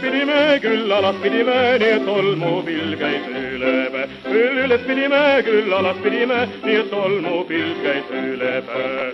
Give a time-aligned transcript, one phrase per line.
[0.00, 3.87] pidime, küll alas pidime, nii et tolmupilv käis üle.
[4.28, 9.08] Küll üles pidime, küll alas pidime, nii et tolmupilv käis üle päe.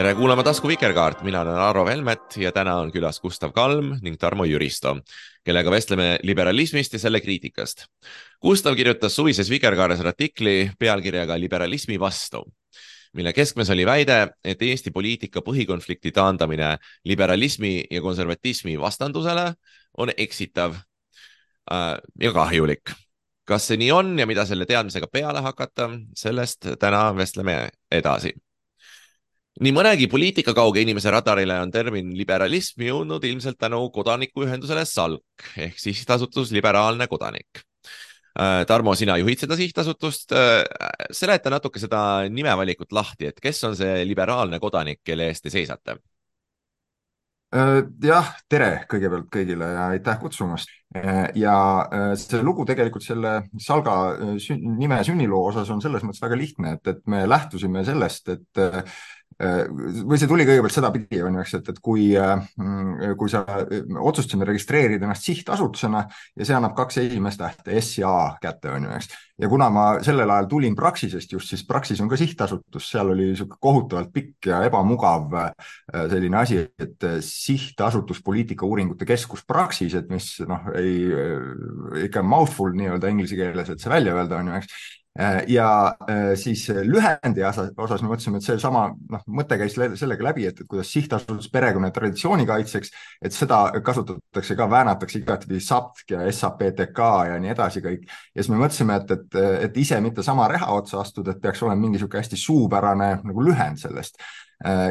[0.00, 4.16] tere kuulama tasku Vikerkaart, mina olen Aro Velmet ja täna on külas Gustav Kalm ning
[4.16, 4.94] Tarmo Jüristo,
[5.44, 7.84] kellega vestleme liberalismist ja selle kriitikast.
[8.40, 12.46] Gustav kirjutas suvises Vikerkaares artikli pealkirjaga Liberalismi vastu,
[13.12, 19.52] mille keskmes oli väide, et Eesti poliitika põhikonflikti taandamine liberalismi ja konservatismi vastandusele
[19.98, 22.92] on eksitav äh, ja kahjulik.
[23.44, 27.56] kas see nii on ja mida selle teadmisega peale hakata, sellest täna vestleme
[27.90, 28.30] edasi
[29.60, 36.52] nii mõnegi poliitikakauge inimese radarile on termin liberalism jõudnud ilmselt tänu kodanikuühendusele SALK ehk sihtasutus
[36.54, 37.64] Liberaalne Kodanik.
[38.66, 40.32] Tarmo, sina juhid seda sihtasutust.
[41.10, 45.98] seleta natuke seda nimevalikut lahti, et kes on see liberaalne kodanik, kelle eest te seisate?
[47.50, 50.70] jah, tere kõigepealt kõigile ja aitäh kutsumast.
[51.34, 51.54] ja
[52.14, 53.94] see lugu tegelikult selle Salga
[54.38, 58.62] sün nime sünniloo osas on selles mõttes väga lihtne, et, et me lähtusime sellest, et
[59.40, 62.10] või see tuli kõigepealt sedapidi, on ju, eks, et, et kui,
[63.16, 63.40] kui sa
[64.10, 66.02] otsustasime registreerida ennast sihtasutusena
[66.36, 69.08] ja see annab kaks esimest tähte, S ja A kätte, on ju, eks.
[69.40, 73.30] ja kuna ma sellel ajal tulin Praxisest just, siis Praxis on ka sihtasutus, seal oli
[73.30, 75.32] niisugune kohutavalt pikk ja ebamugav
[76.12, 81.08] selline asi, et sihtasutuspoliitika uuringute keskus Praxis, et mis noh, ei,
[82.10, 84.99] ikka mouthful nii-öelda inglise keeles, et see välja öelda, on ju, eks
[85.50, 85.66] ja
[86.38, 90.92] siis lühendi osas me mõtlesime, et seesama noh, mõte käis sellega läbi, et, et kuidas
[90.92, 92.92] sihtasutus perekonna traditsiooni kaitseks,
[93.26, 98.06] et seda kasutatakse ka, väänatakse igatpidi SAPTK ja SAPTK ja nii edasi kõik.
[98.06, 101.62] ja siis me mõtlesime, et, et, et ise mitte sama reha otsa astuda, et peaks
[101.66, 104.22] olema mingi niisugune hästi suupärane nagu lühend sellest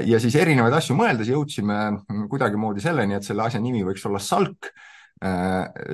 [0.06, 1.76] ja siis erinevaid asju mõeldes jõudsime
[2.30, 4.72] kuidagimoodi selleni, et selle asja nimi võiks olla SALK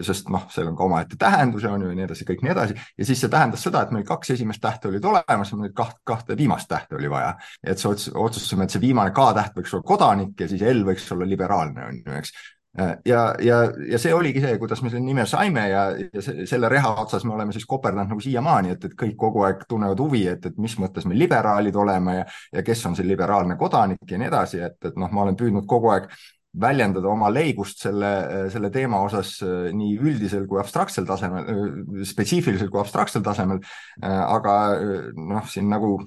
[0.05, 2.75] sest noh, seal on ka omaette tähendus on ju ja nii edasi, kõik nii edasi
[2.77, 6.37] ja siis see tähendas seda, et meil kaks esimest tähte olid olemas meil kaht, kahte
[6.37, 7.33] viimast tähte oli vaja.
[7.63, 11.25] et see otsustasime, et see viimane K-täht võiks olla kodanik ja siis L võiks olla
[11.25, 12.35] liberaalne on ju, eks
[13.05, 13.57] ja, ja,
[13.91, 17.33] ja see oligi see, kuidas me selle nime saime ja, ja selle reha otsas me
[17.35, 20.75] oleme siis koperdanud nagu siiamaani, et, et kõik kogu aeg tunnevad huvi, et, et mis
[20.81, 22.25] mõttes me liberaalid oleme ja,
[22.59, 25.67] ja kes on see liberaalne kodanik ja nii edasi, et, et noh, ma olen püüdnud
[25.69, 26.09] kogu aeg
[26.61, 28.11] väljendada oma leigust selle,
[28.53, 29.37] selle teema osas
[29.75, 31.49] nii üldisel kui abstraktsel tasemel,
[32.07, 33.59] spetsiifilisel kui abstraktsel tasemel.
[34.05, 34.53] aga
[35.15, 35.97] noh, siin nagu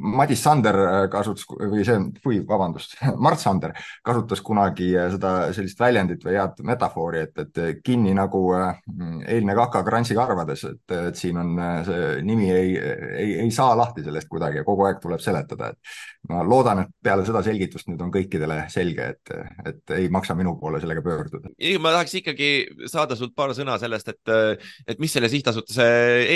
[0.00, 0.76] Madis Sander
[1.12, 3.74] kasutas või see, või vabandust, Mart Sander
[4.04, 10.16] kasutas kunagi seda sellist väljendit või head metafoori, et, et kinni nagu eilne kaka krantsi
[10.18, 11.54] karvades, et, et siin on
[11.86, 16.30] see nimi ei, ei, ei saa lahti sellest kuidagi ja kogu aeg tuleb seletada, et
[16.30, 20.36] ma loodan, et peale seda selgitust nüüd on kõikidele selge, et et, et ei maksa
[20.38, 21.52] minu poole sellega pöörduda.
[21.80, 22.50] ma tahaks ikkagi
[22.90, 25.86] saada sult paar sõna sellest, et, et mis selle sihtasutuse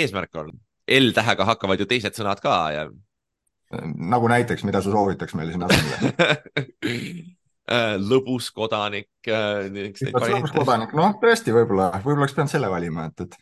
[0.01, 0.53] eesmärk on?
[0.89, 2.85] L-tähega hakkavad ju teised sõnad ka ja.
[4.13, 7.35] nagu näiteks, mida sa soovitaks meile sinna asemele
[8.09, 9.09] lõbus kodanik.
[9.29, 13.35] lõbus kodanik, noh, tõesti, võib-olla, võib-olla oleks pidanud selle valima, et, et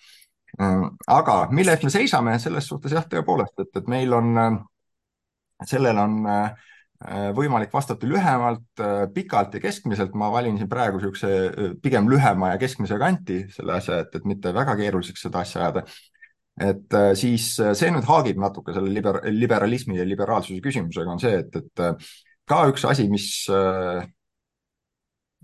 [1.07, 4.59] aga mille eest me seisame, selles suhtes jah, tõepoolest, et, et meil on,
[5.67, 6.67] sellel on äh,
[7.37, 8.81] võimalik vastata lühemalt,
[9.13, 10.15] pikalt ja keskmiselt.
[10.17, 14.53] ma valin siin praegu niisuguse pigem lühema ja keskmise kanti selle asja, et, et mitte
[14.53, 15.83] väga keeruliseks seda asja ajada.
[16.57, 21.61] et siis see nüüd haagib natuke selle liber, liberalismi ja liberaalsuse küsimusega, on see, et,
[21.61, 22.09] et
[22.49, 23.29] ka üks asi, mis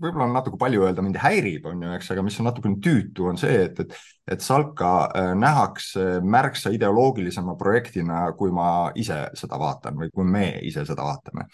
[0.02, 3.28] võib-olla on natuke palju öelda, mind häirib, on ju, eks, aga mis on natukene tüütu,
[3.30, 3.94] on see, et, et,
[4.34, 4.90] et Salka
[5.38, 8.68] nähakse märksa ideoloogilisema projektina, kui ma
[8.98, 11.46] ise seda vaatan või kui me ise seda vaatame.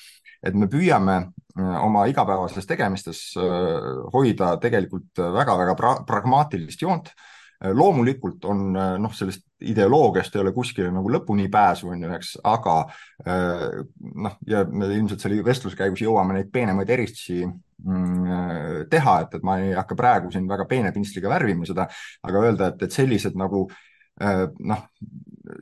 [0.43, 1.19] et me püüame
[1.61, 3.35] oma igapäevases tegemistes
[4.15, 7.13] hoida tegelikult väga-väga pra pragmaatilist joont
[7.61, 12.77] loomulikult on noh, sellest ideoloogiast ei ole kuskile nagu lõpuni pääsu, on ju, eks, aga
[13.27, 19.45] noh, ja me ilmselt selle vestluse käigus jõuame neid peenemaid eristusi mm, teha, et, et
[19.45, 21.85] ma ei hakka praegu siin väga peene pintsliga värvima seda,
[22.25, 23.67] aga öelda, et, et sellised nagu
[24.21, 24.87] noh,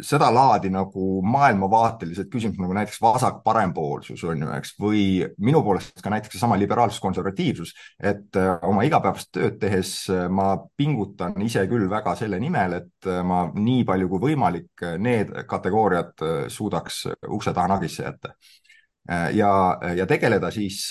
[0.05, 5.03] sedalaadi nagu maailmavaatelised küsimused nagu näiteks vasak-parempoolsus on ju, eks, või
[5.45, 11.37] minu poolest ka näiteks seesama liberaalsus-konservatiivsus, et äh, oma igapäevast tööd tehes äh, ma pingutan
[11.45, 17.05] ise küll väga selle nimel, et äh, ma nii palju kui võimalik need kategooriad suudaks
[17.29, 18.35] ukse taha nagisse jätta.
[19.33, 19.51] ja,
[19.97, 20.91] ja tegeleda siis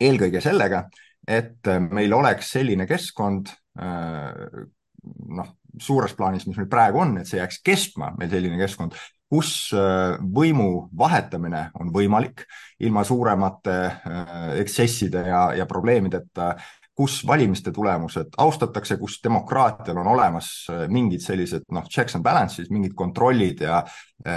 [0.00, 0.82] eelkõige sellega,
[1.28, 3.48] et meil oleks selline keskkond,
[3.80, 5.48] noh,
[5.78, 8.96] suures plaanis, mis meil praegu on, et see jääks kestma, meil selline keskkond,
[9.30, 12.42] kus äh, võimu vahetamine on võimalik
[12.82, 14.32] ilma suuremate äh,
[14.62, 16.54] eksesside ja, ja probleemideta,
[17.00, 22.68] kus valimiste tulemused austatakse, kus demokraatial on olemas äh, mingid sellised noh, checks and balances,
[22.70, 23.82] mingid kontrollid ja,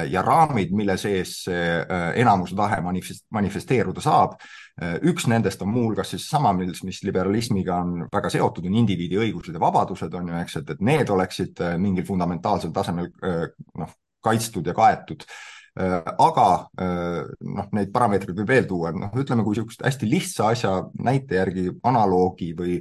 [0.08, 1.64] ja raamid, mille sees see
[2.16, 4.38] enamuse tahe manifest, manifesteeruda saab.
[4.82, 9.20] Äh, üks nendest on muuhulgas siis sama, mis, mis liberalismiga on väga seotud, on indiviidi
[9.22, 13.44] õigused ja vabadused, on ju, eks, et, et need oleksid äh, mingil fundamentaalsel tasemel äh,
[13.78, 13.92] noh,
[14.26, 15.28] kaitstud ja kaetud
[15.74, 16.48] aga
[16.78, 21.64] noh, neid parameetreid võib veel tuua, noh, ütleme, kui niisugust hästi lihtsa asja näite järgi
[21.90, 22.76] analoogi või,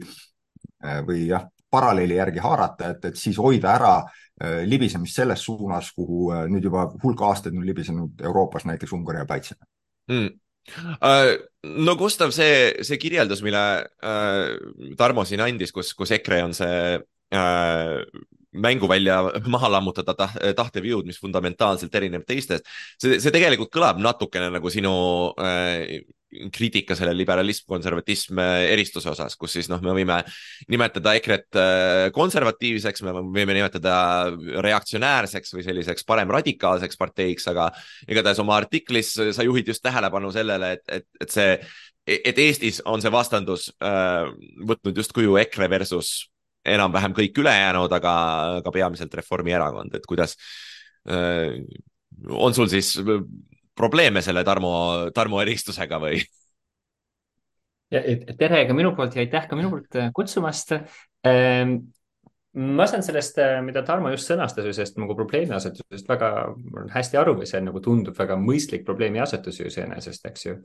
[1.07, 3.95] või jah, paralleeli järgi haarata, et, et siis hoida ära
[4.69, 9.57] libisemist selles suunas, kuhu nüüd juba hulk aastaid on libisenud Euroopas näiteks Ungari ja Päitse
[10.13, 10.29] mm.
[11.03, 16.55] Äh, no Gustav, see, see kirjeldus, mille äh, Tarmo siin andis, kus, kus EKRE on
[16.57, 17.01] see
[17.35, 17.97] äh,
[18.53, 19.21] mänguvälja
[19.55, 22.67] maha lammutada taht, tahtev jõud, mis fundamentaalselt erineb teistest.
[23.01, 24.93] see, see tegelikult kõlab natukene nagu sinu
[25.41, 26.03] äh,
[26.53, 30.19] kriitika selle liberalism, konservatism eristuse osas, kus siis noh, me võime
[30.73, 33.95] nimetada EKRE-t äh, konservatiivseks, me võime nimetada
[34.65, 37.69] reaktsionäärseks või selliseks paremradikaalseks parteiks, aga
[38.09, 41.57] igatahes oma artiklis sa juhid just tähelepanu sellele, et, et, et see,
[42.07, 44.29] et Eestis on see vastandus äh,
[44.69, 46.32] võtnud justkui ju EKRE versus
[46.65, 48.13] enam-vähem kõik ülejäänud, aga,
[48.61, 50.37] aga peamiselt Reformierakond, et kuidas
[51.11, 51.59] äh,
[52.29, 52.95] on sul siis
[53.75, 54.75] probleeme selle Tarmo,
[55.15, 56.23] Tarmo eristusega või?
[57.93, 60.73] tere ka minu poolt ja aitäh ka minu poolt äh, kutsumast.
[61.29, 61.75] Ähm,
[62.57, 66.31] ma saan sellest, äh, mida Tarmo just sõnastas, sellest nagu probleemiasetusest väga
[66.95, 70.57] hästi aru või see nagu tundub väga mõistlik probleemiasetus ju iseenesest, eks ju.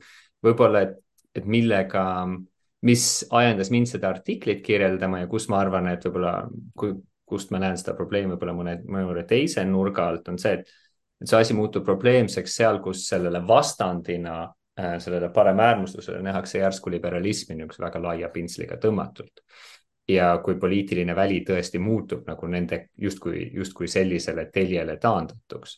[0.44, 0.96] võib-olla, et,
[1.36, 2.04] et millega,
[2.86, 3.04] mis
[3.34, 6.34] ajendas mind seda artiklit kirjeldama ja kus ma arvan, et võib-olla,
[7.28, 10.76] kust ma näen seda probleemi võib-olla mõne, mõne teise nurga alt, on see, et
[11.18, 14.36] et see asi muutub probleemseks seal, kus sellele vastandina
[14.78, 19.42] äh, sellele paremäärmuslusele nähakse järsku liberalismi niisuguse väga laia pintsliga tõmmatult.
[20.08, 25.74] ja kui poliitiline väli tõesti muutub nagu nende justkui, justkui sellisele teljele taandatuks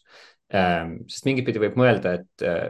[0.55, 1.00] ähm,.
[1.08, 2.69] sest mingit pidi võib mõelda, et äh,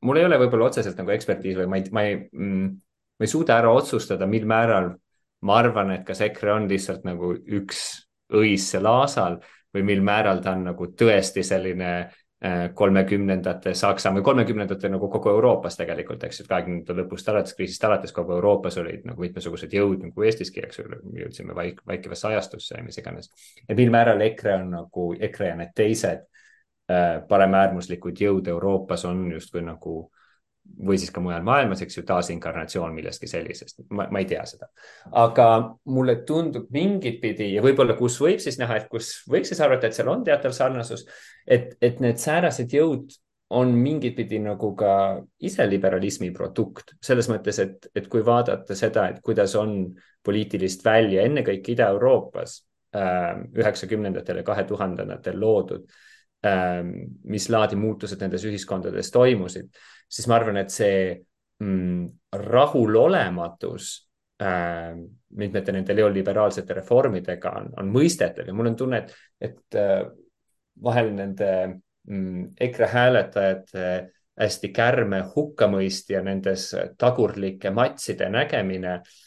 [0.00, 2.70] mul ei ole võib-olla otseselt nagu ekspertiis või ma ei, ma ei mm,,
[3.18, 4.92] ma ei suuda ära otsustada, mil määral
[5.44, 7.84] ma arvan, et kas EKRE on lihtsalt nagu üks
[8.34, 9.38] õis seal aasal
[9.74, 15.32] või mil määral ta on nagu tõesti selline äh, kolmekümnendate Saksamaa või kolmekümnendate nagu kogu
[15.34, 20.06] Euroopas tegelikult, eks ju, kahekümnendate lõpust alates, kriisist alates kogu Euroopas olid nagu mitmesugused jõud
[20.06, 20.88] nagu Eestiski, eks ju,
[21.20, 23.30] jõudsime vaik, vaikivasse ajastusse ja mis iganes.
[23.68, 26.24] et mil määral EKRE on nagu, EKRE ja need teised
[26.90, 29.98] äh, paremäärmuslikud jõud Euroopas on justkui nagu
[30.64, 34.68] või siis ka mujal maailmas, eks ju, taasinkarnatsioon millestki sellisest, ma, ei tea seda.
[35.24, 35.48] aga
[35.92, 39.88] mulle tundub mingit pidi ja võib-olla, kus võib siis näha, et kus võiks siis arvata,
[39.88, 41.06] et seal on teatav sarnasus,
[41.46, 43.14] et, et need säärased jõud
[43.54, 44.94] on mingit pidi nagu ka
[45.46, 49.92] ise liberalismi produkt, selles mõttes, et, et kui vaadata seda, et kuidas on
[50.24, 52.56] poliitilist välja ennekõike Ida-Euroopas
[52.96, 55.84] ähm, üheksakümnendatel ja kahe tuhandendatel loodud,
[56.46, 56.94] ähm,
[57.30, 59.70] mis laadi muutused nendes ühiskondades toimusid
[60.14, 60.98] siis ma arvan, et see
[61.62, 62.04] mm,
[62.46, 63.90] rahulolematus
[64.42, 64.94] äh,
[65.34, 68.46] mitmete nende neoliberaalsete reformidega on, on mõistetav.
[68.48, 69.14] Ja mul on tunne, et,
[69.50, 70.02] et äh,
[70.84, 73.88] vahel nende mm, EKRE hääletajate
[74.40, 79.20] hästi kärme hukkamõist ja nendes tagurlike matside nägemine äh,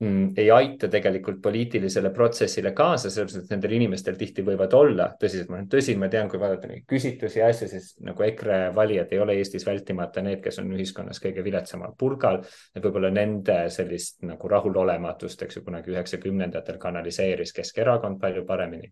[0.00, 5.96] ei aita tegelikult poliitilisele protsessile kaasa, sellepärast et nendel inimestel tihti võivad olla tõsised, tõsi,
[6.00, 9.66] ma tean, kui vaadata neid küsitlusi ja asju, siis nagu EKRE valijad ei ole Eestis
[9.68, 12.40] vältimata need, kes on ühiskonnas kõige viletsamal pulgal.
[12.74, 18.88] et võib-olla nende sellist nagu rahulolematust, eks ju, kunagi üheksakümnendatel kanaliseeris Keskerakond palju paremini.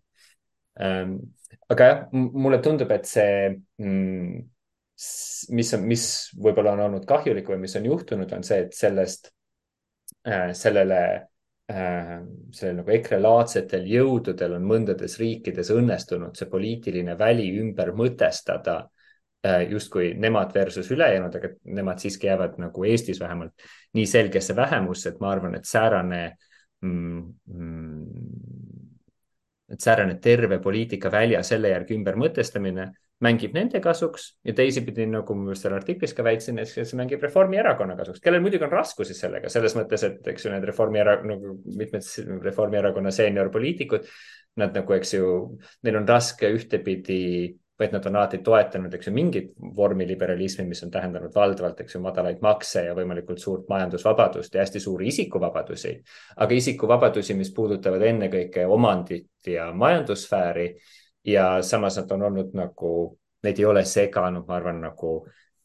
[0.79, 1.17] Ähm,
[1.73, 3.49] aga jah, mulle tundub, et see
[3.81, 4.45] mm,
[5.57, 6.05] mis on, mis
[6.37, 9.33] võib-olla on olnud kahjulik või mis on juhtunud, on see, et sellest
[10.53, 11.01] sellele,
[11.71, 12.13] äh,
[12.55, 18.77] sellel nagu EKRE-laadsetel jõududel on mõndades riikides õnnestunud see poliitiline väli ümber mõtestada
[19.45, 25.13] äh, justkui nemad versus ülejäänud, aga nemad siiski jäävad nagu Eestis vähemalt nii selgesse vähemusse,
[25.13, 26.23] et ma arvan, et säärane
[26.81, 27.21] mm,
[27.53, 28.05] mm,
[29.69, 32.89] et säärane terve poliitikavälja selle järgi ümbermõtestamine
[33.23, 37.97] mängib nende kasuks ja teisipidi, nagu ma seal artiklis ka väitsin, et see mängib Reformierakonna
[37.99, 42.43] kasuks, kellel muidugi on raskusi sellega, selles mõttes, et eks ju need Reformierakonna nagu,, mitmed
[42.45, 44.07] Reformierakonna seeniorpoliitikud,
[44.59, 45.33] nad nagu, eks ju,
[45.83, 47.19] neil on raske ühtepidi
[47.79, 51.95] vaid nad on alati toetanud, eks ju, mingit vormi liberalismi, mis on tähendanud valdavalt, eks
[51.95, 55.93] ju, madalaid makse ja võimalikult suurt majandusvabadust ja hästi suuri isikuvabadusi.
[56.35, 60.73] aga isikuvabadusi, mis puudutavad ennekõike omandit ja majandussfääri
[61.31, 62.91] ja samas nad on olnud nagu,
[63.43, 65.11] neid ei ole seganud, ma arvan, nagu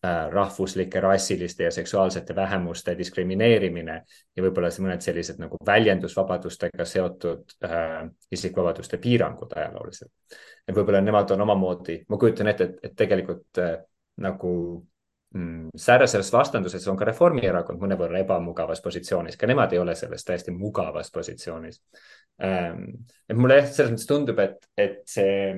[0.05, 4.01] äh, rahvuslike, rassiliste ja seksuaalsete vähemuste diskrimineerimine
[4.37, 10.13] ja võib-olla mõned sellised nagu väljendusvabadustega seotud äh, isikvabaduste piirangud ajalooliselt.
[10.69, 13.77] et võib-olla nemad on omamoodi, ma kujutan ette, et, et tegelikult äh,
[14.25, 14.55] nagu
[15.77, 21.11] säärases vastanduses on ka Reformierakond mõnevõrra ebamugavas positsioonis, ka nemad ei ole selles täiesti mugavas
[21.11, 21.81] positsioonis
[22.43, 22.85] ähm,.
[23.29, 25.55] et mulle jah, selles mõttes tundub, et, et see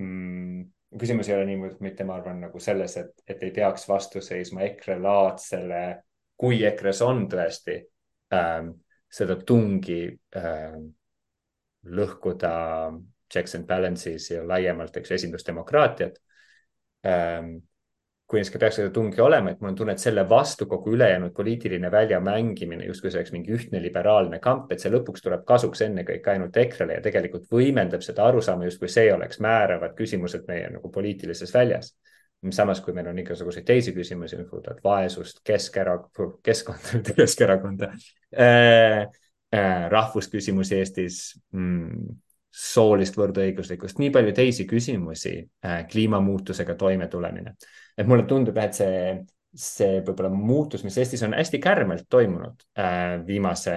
[0.00, 0.62] mm,
[0.98, 4.64] küsimus ei ole niivõrd mitte, ma arvan, nagu selles, et, et ei peaks vastu seisma
[4.68, 5.82] EKRE laadsele,
[6.36, 7.76] kui EKRE-s on tõesti
[8.34, 8.72] ähm,
[9.12, 10.06] seda tungi
[10.40, 10.86] ähm,
[11.84, 12.54] lõhkuda
[13.32, 16.16] checks and balances ja laiemalt, eks ju, esindusdemokraatiat
[17.08, 17.54] ähm,
[18.32, 21.90] kui ka peaks tungi olema, et mul on tunne, et selle vastu kogu ülejäänud poliitiline
[21.92, 26.32] välja mängimine justkui see oleks mingi ühtne liberaalne kamp, et see lõpuks tuleb kasuks ennekõike
[26.32, 31.52] ainult EKRE-le ja tegelikult võimendab seda arusaama, justkui see oleks määravad küsimused meie nagu poliitilises
[31.52, 31.92] väljas.
[32.50, 37.92] samas, kui meil on igasuguseid teisi küsimusi, mis puudutavad vaesust, Keskerakond, keskkonda, Keskerakonda
[38.32, 39.06] äh,,
[39.52, 41.20] äh, rahvusküsimusi Eestis
[41.52, 42.16] mm,
[42.50, 47.54] soolist võrdõiguslikkust, nii palju teisi küsimusi äh,, kliimamuutusega toimetulemine
[47.98, 48.98] et mulle tundub, et see,
[49.52, 53.74] see võib-olla muutus, mis Eestis on hästi kärmelt toimunud äh, viimase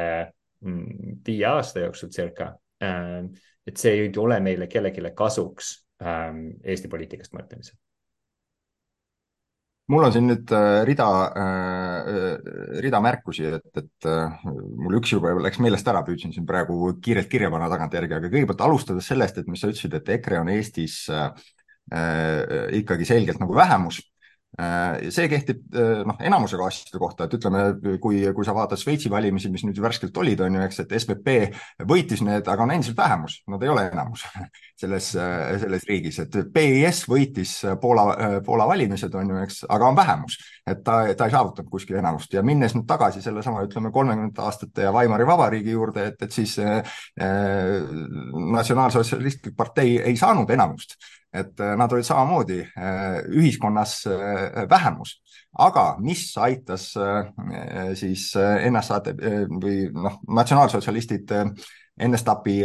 [0.66, 2.54] mm, viie aasta jooksul circa
[2.84, 3.26] äh,,
[3.66, 6.30] et see ei ole meile kellelegi kasuks äh,
[6.64, 7.78] Eesti poliitikast mõtlemisel.
[9.94, 11.08] Mul on siin nüüd äh, rida,
[11.38, 12.30] äh,
[12.82, 17.30] rida märkusi, et, et äh, mul üks juba läks meelest ära, püüdsin siin praegu kiirelt
[17.30, 21.04] kirja panna tagantjärgi, aga kõigepealt alustades sellest, et mis sa ütlesid, et EKRE on Eestis
[21.14, 21.30] Äh,
[21.86, 24.00] ikkagi selgelt nagu vähemus.
[24.56, 27.64] Äh, see kehtib äh, noh, enamusega asjade kohta, et ütleme,
[28.00, 31.34] kui, kui sa vaatad Šveitsi valimisi, mis nüüd värskelt olid, on ju, eks, et SVP
[31.90, 34.24] võitis need, aga on endiselt vähemus, nad ei ole enamus
[34.82, 37.52] selles, selles riigis, et PIS võitis
[37.82, 38.06] Poola,
[38.46, 42.32] Poola valimised, on ju, eks, aga on vähemus, et ta, ta ei saavutanud kuskil enamust.
[42.32, 46.56] Ja minnes nüüd tagasi sellesama, ütleme, kolmekümnendate aastate ja Weimari Vabariigi juurde, et, et siis
[46.64, 46.96] äh,
[48.56, 50.96] Natsionaalsotsialistlik partei ei saanud enamust
[51.36, 55.20] et äh, nad olid samamoodi äh, ühiskonnas äh, vähemus,
[55.60, 56.90] aga mis aitas
[57.96, 58.98] siis NSA
[59.62, 61.32] või noh, natsionaalsotsialistid
[61.96, 62.58] NSDAP-i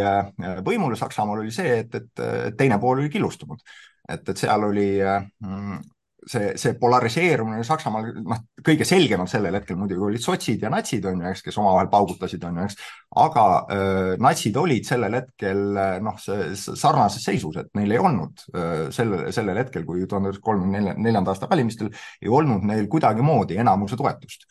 [0.67, 3.63] võimule Saksamaal oli see, et, et teine pool oli killustunud,
[4.11, 4.89] et, et seal oli
[6.29, 11.23] see, see polariseerumine Saksamaal, noh, kõige selgemalt sellel hetkel muidugi olid sotsid ja natsid, on
[11.23, 12.79] ju, eks, kes omavahel paugutasid, on ju, eks,
[13.25, 13.47] aga
[13.77, 15.63] äh, natsid olid sellel hetkel
[16.05, 20.97] noh, sarnases seisus, et neil ei olnud äh, sellel, sellel hetkel, kui tuhande üheksasaja kolmekümne
[20.99, 24.49] neljanda aasta valimistel ei olnud neil kuidagimoodi enamuse toetust.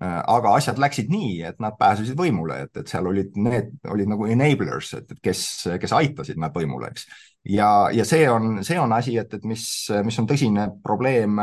[0.00, 4.24] Aga asjad läksid nii, et nad pääsesid võimule, et, et seal olid, need olid nagu
[4.24, 5.42] enablers, et, et kes,
[5.82, 7.04] kes aitasid nad võimule, eks
[7.44, 9.64] ja, ja see on, see on asi, et, et mis,
[10.06, 11.40] mis on tõsine probleem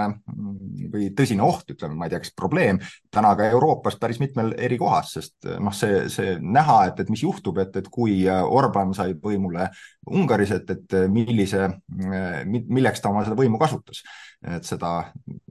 [0.94, 2.80] või tõsine oht, ütleme, ma ei tea, kas probleem
[3.12, 7.24] täna ka Euroopas päris mitmel eri kohas, sest noh, see, see näha, et, et mis
[7.26, 9.68] juhtub, et, et kui Orban sai võimule
[10.10, 11.68] Ungaris, et, et millise,
[12.56, 14.02] milleks ta oma seda võimu kasutas.
[14.40, 14.90] et seda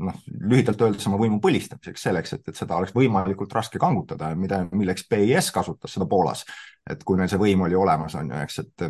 [0.01, 0.15] noh,
[0.49, 5.05] lühidalt öeldes oma võimu põlistamiseks, selleks, et, et seda oleks võimalikult raske kangutada, mida, milleks
[5.11, 6.47] BIS kasutas seda Poolas
[6.89, 8.85] et kui neil see võim oli olemas, on ju, eks, et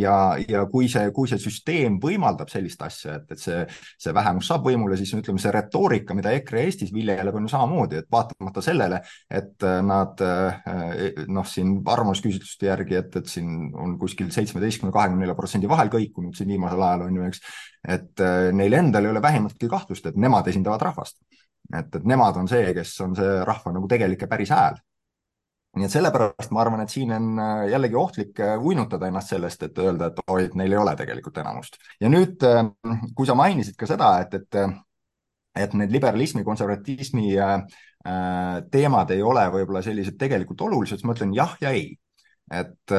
[0.00, 0.14] ja,
[0.48, 3.60] ja kui see, kui see süsteem võimaldab sellist asja, et, et see,
[4.00, 8.00] see vähemus saab võimule, siis ütleme, see retoorika, mida EKRE Eestis viljeleb, on ju samamoodi,
[8.02, 9.00] et vaatamata sellele,
[9.40, 10.24] et nad
[11.28, 16.34] noh, siin arvamusküsitluste järgi, et, et siin on kuskil seitsmeteistkümne, kahekümne nelja protsendi vahel kõikunud
[16.38, 17.44] siin viimasel ajal, on ju, eks,
[17.98, 18.24] et
[18.56, 21.20] neil endal ei ole vähimatki kahtlust, et nemad esindavad rahvast.
[21.74, 24.82] et, et nemad on see, kes on see rahva nagu tegelik ja päris hääl
[25.78, 29.66] nii et sellepärast ma arvan, et siin on äh, jällegi ohtlik äh, uinutada ennast sellest,
[29.66, 31.78] et öelda, et oi, et neil ei ole tegelikult enamust.
[32.00, 32.62] ja nüüd, äh,
[33.16, 34.60] kui sa mainisid ka seda, et, et,
[35.64, 37.34] et need liberalismi, konservatismi
[38.70, 41.86] teemad ei ole võib-olla sellised tegelikult olulised, siis ma ütlen jah ja ei
[42.52, 42.92] et,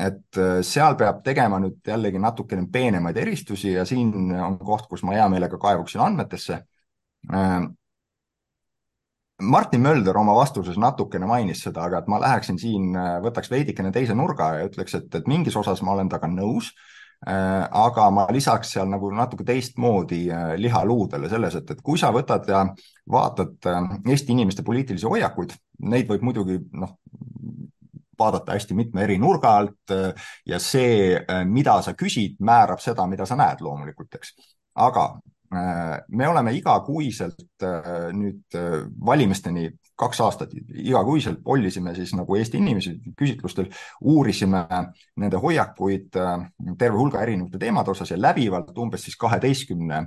[0.00, 5.12] et seal peab tegema nüüd jällegi natukene peenemaid eristusi ja siin on koht, kus ma
[5.18, 6.62] hea meelega kaevuksin andmetesse
[9.42, 14.14] Martin Mölder oma vastuses natukene mainis seda, aga et ma läheksin siin, võtaks veidikene teise
[14.16, 16.72] nurga ja ütleks, et, et mingis osas ma olen temaga nõus
[17.24, 20.26] aga ma lisaks seal nagu natuke teistmoodi
[20.60, 22.62] liha luudele selles, et, et kui sa võtad ja
[23.10, 23.56] vaatad
[24.06, 25.54] Eesti inimeste poliitilisi hoiakuid,
[25.88, 26.98] neid võib muidugi noh,
[28.18, 29.96] vaadata hästi mitme eri nurga alt
[30.46, 31.16] ja see,
[31.48, 34.36] mida sa küsid, määrab seda, mida sa näed loomulikult, eks.
[34.74, 42.36] aga äh, me oleme igakuiselt äh, nüüd äh, valimisteni kaks aastat igakuiselt pollisime siis nagu
[42.36, 43.70] Eesti inimesi küsitlustel,
[44.04, 44.66] uurisime
[45.16, 50.06] nende hoiakuid terve hulga erinevate teemade osas ja läbivalt umbes siis kaheteistkümne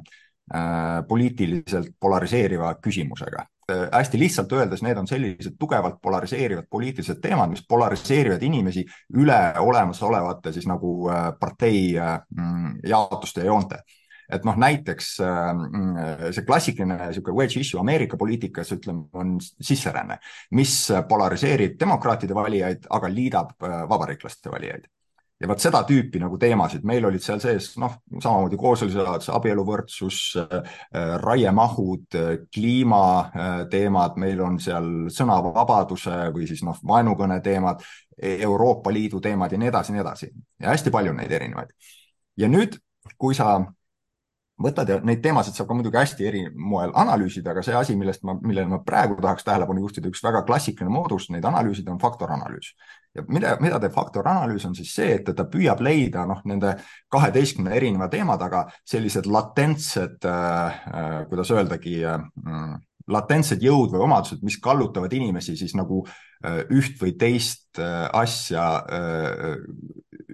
[1.08, 3.44] poliitiliselt polariseeriva küsimusega.
[3.70, 8.86] Äh, hästi lihtsalt öeldes, need on sellised tugevalt polariseerivad poliitilised teemad, mis polariseerivad inimesi
[9.18, 13.82] üle olemasolevate siis nagu äh, partei äh, mm, jaotuste ja joonte
[14.30, 15.98] et noh, näiteks mm,
[16.36, 20.20] see klassikaline niisugune wedge issue Ameerika poliitikas, ütleme, on sisseränne,
[20.58, 20.76] mis
[21.10, 23.58] polariseerib demokraatide valijaid, aga liidab
[23.90, 24.88] vabariiklaste valijaid
[25.40, 30.76] ja vot seda tüüpi nagu teemasid, meil olid seal sees noh, samamoodi kooseluseadus, abieluvõrdsus, äh,
[31.24, 37.84] raiemahud, äh, kliimateemad, äh, meil on seal sõnavabaduse või siis noh, vaenukõne teemad,
[38.20, 40.28] Euroopa Liidu teemad ja nii edasi, nii edasi
[40.60, 41.70] ja hästi palju neid erinevaid.
[42.38, 42.76] ja nüüd,
[43.18, 43.62] kui sa
[44.60, 48.26] võtad ja neid teemasid saab ka muidugi hästi eri moel analüüsida, aga see asi, millest
[48.28, 52.74] ma, millele ma praegu tahaks tähelepanu juhtida, üks väga klassikaline moodus neid analüüsida on faktoranalüüs.
[53.16, 56.76] ja mida, mida teeb faktoranalüüs, on siis see, et ta püüab leida noh, nende
[57.12, 62.76] kaheteistkümne erineva teema taga sellised latentsed äh,, äh, kuidas öeldagi äh,,
[63.10, 68.68] latentsed jõud või omadused, mis kallutavad inimesi siis nagu äh, üht või teist äh, asja
[68.86, 69.58] äh,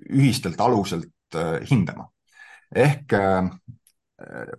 [0.09, 2.09] ühistelt aluselt äh, hindama
[2.75, 3.47] ehk äh,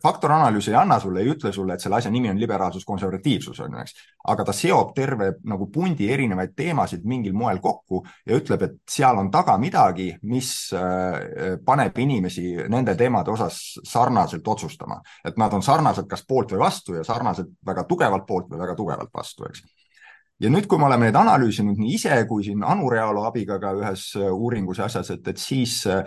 [0.02, 3.72] faktoranalüüs ei anna sulle, ei ütle sulle, et selle asja nimi on liberaalsus, konservatiivsus on
[3.72, 3.94] ju, eks.
[4.28, 9.16] aga ta seob terve nagu pundi erinevaid teemasid mingil moel kokku ja ütleb, et seal
[9.16, 15.00] on taga midagi, mis äh, paneb inimesi nende teemade osas sarnaselt otsustama.
[15.24, 18.76] et nad on sarnaselt kas poolt või vastu ja sarnaselt väga tugevalt poolt või väga
[18.76, 19.64] tugevalt vastu, eks
[20.40, 23.72] ja nüüd, kui me oleme neid analüüsinud nii ise kui siin Anu Realo abiga ka
[23.78, 26.02] ühes äh, uuringus ja asjas, et, et siis äh,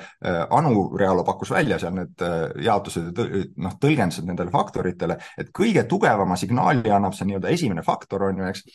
[0.56, 5.86] Anu Realo pakkus välja seal need äh, jaotused ja noh, tõlgendused nendele faktoritele, et kõige
[5.89, 8.65] tugevama signaali annab see nii-öelda esimene faktor on ju, eks,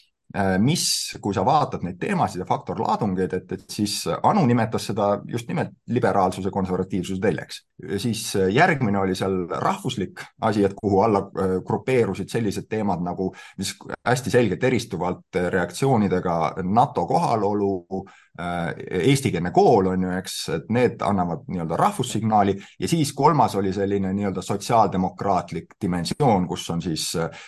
[0.59, 0.85] mis,
[1.23, 5.71] kui sa vaatad neid teemasid ja faktorlaadungeid, et, et siis Anu nimetas seda just nimelt
[5.95, 7.61] liberaalsuse, konservatiivsuse teljeks.
[8.03, 13.77] siis järgmine oli seal rahvuslik asi, et kuhu alla äh, grupeerusid sellised teemad nagu, mis
[14.05, 21.45] hästi selgelt eristuvalt reaktsioonidega NATO kohalolu Äh, eestikeelne kool on ju, eks, et need annavad
[21.47, 22.57] nii-öelda rahvussignaali.
[22.81, 27.47] Ja siis kolmas oli selline nii-öelda sotsiaaldemokraatlik dimensioon, kus on siis äh,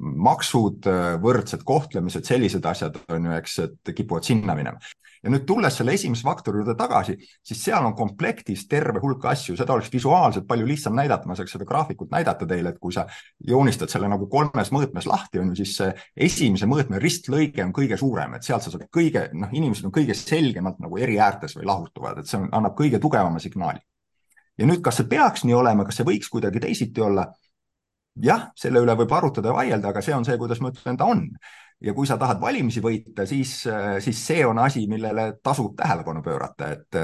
[0.00, 4.82] maksud, äh, võrdsed kohtlemised, sellised asjad on ju, eks, et kipuvad sinna minema
[5.24, 9.56] ja nüüd tulles selle esimese faktori juurde tagasi, siis seal on komplektis terve hulk asju,
[9.56, 13.06] seda oleks visuaalselt palju lihtsam näidata, ma saaks seda graafikut näidata teile, et kui sa
[13.48, 15.94] joonistad selle nagu kolmes mõõtmes lahti, on ju, siis see
[16.28, 20.16] esimese mõõtme ristlõige on kõige suurem, et sealt sa saad kõige, noh, inimesed on kõige
[20.18, 23.80] selgemalt nagu eri äärtes või lahutuvad, et see on, annab kõige tugevama signaali.
[24.58, 27.30] ja nüüd, kas see peaks nii olema, kas see võiks kuidagi teisiti olla?
[28.22, 31.08] jah, selle üle võib arutada ja vaielda, aga see on see, kuidas ma ütlen, ta
[31.10, 31.24] on
[31.84, 33.52] ja kui sa tahad valimisi võita, siis,
[34.04, 36.98] siis see on asi, millele tasub tähelepanu pöörata, et,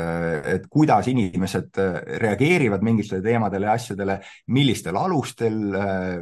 [0.54, 1.80] et kuidas inimesed
[2.22, 4.18] reageerivad mingitele teemadele ja asjadele,
[4.56, 5.60] millistel alustel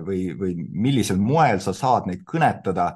[0.07, 2.93] või, või millisel moel sa saad neid kõnetada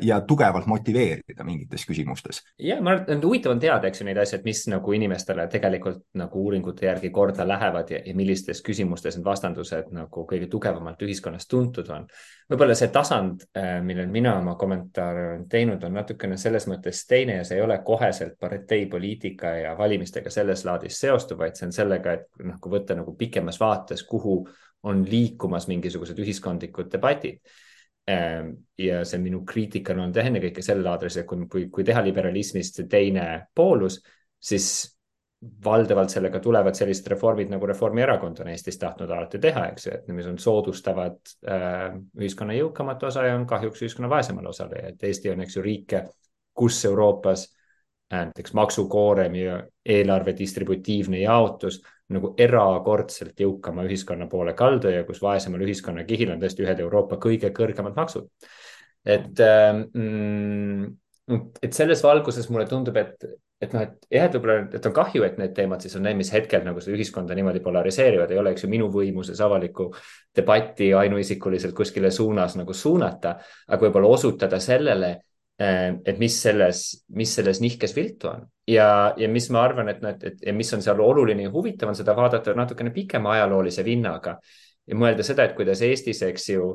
[0.00, 2.40] ja tugevalt motiveerida mingites küsimustes.
[2.58, 5.44] ja ma arvan, et huvitav on teada, eks ju, neid asju, et mis nagu inimestele
[5.52, 11.04] tegelikult nagu uuringute järgi korda lähevad ja, ja millistes küsimustes need vastandused nagu kõige tugevamalt
[11.06, 12.08] ühiskonnas tuntud on.
[12.50, 17.38] võib-olla see tasand, äh, millel mina oma kommentaare olen teinud, on natukene selles mõttes teine
[17.38, 22.18] ja see ei ole koheselt parteipoliitika ja valimistega selles laadis seostuv, vaid see on sellega,
[22.18, 24.40] et noh, kui võtta nagu pikemas vaates, kuhu
[24.90, 27.38] on liikumas mingisugused ühiskondlikud debatid
[28.80, 33.26] ja see minu kriitika on olnud ennekõike selle aadressil, kui, kui, kui teha liberalismist teine
[33.54, 34.00] poolus,
[34.40, 34.70] siis
[35.64, 40.10] valdavalt sellega tulevad sellised reformid nagu Reformierakond on Eestis tahtnud alati teha, eks ju, et
[40.12, 41.16] mis on soodustavad
[41.48, 45.64] äh, ühiskonna jõukamat osa ja on kahjuks ühiskonna vaesemale osale, et Eesti on, eks ju,
[45.64, 46.02] riike,
[46.60, 49.62] kus Euroopas äh, näiteks maksukoorem ja
[49.96, 51.80] eelarve distributiivne jaotus
[52.14, 57.52] nagu erakordselt jõukama ühiskonna poole kaldu ja kus vaesemal ühiskonnakihil on tõesti ühed Euroopa kõige
[57.56, 58.28] kõrgemad maksud.
[59.04, 60.90] et ähm, mm,
[61.62, 63.26] et selles valguses mulle tundub, et,
[63.62, 66.18] et noh, et jah, et võib-olla, et on kahju, et need teemad siis on need,
[66.18, 69.90] mis hetkel nagu seda ühiskonda niimoodi polariseerivad, ei ole, eks ju, minu võimuses avalikku
[70.36, 73.36] debatti ainuisikuliselt kuskile suunas nagu suunata,
[73.68, 75.14] aga võib-olla osutada sellele,
[75.60, 78.46] et mis selles, mis selles nihkes viltu on.
[78.70, 81.52] Ja, ja mis ma arvan, et noh, et, et ja mis on seal oluline ja
[81.52, 84.38] huvitav, on seda vaadata natukene pikema ajaloolise vinnaga
[84.88, 86.70] ja mõelda seda, et kuidas Eestis, eks ju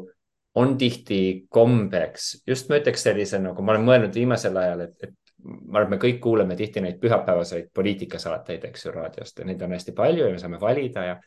[0.55, 1.19] on tihti
[1.51, 5.95] kombeks, just ma ütleks sellise nagu ma olen mõelnud viimasel ajal, et, et ma arvan,
[5.95, 10.29] me kõik kuuleme tihti neid pühapäevaseid poliitikasaateid, eks ju, raadiost ja neid on hästi palju
[10.29, 11.17] ja me saame valida ja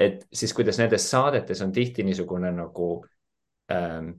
[0.00, 2.88] et siis kuidas nendes saadetes on tihti niisugune nagu
[3.70, 4.14] ähm,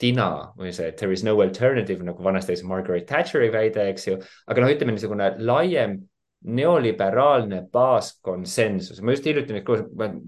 [0.00, 4.08] tina või see there is no alternative nagu vanasti oli see Margaret Thatcheri väide, eks
[4.08, 4.16] ju,
[4.50, 6.00] aga noh, ütleme niisugune laiem
[6.40, 10.20] neoliberaalne baaskonsensus, ma just hiljuti nüüd kuulasin,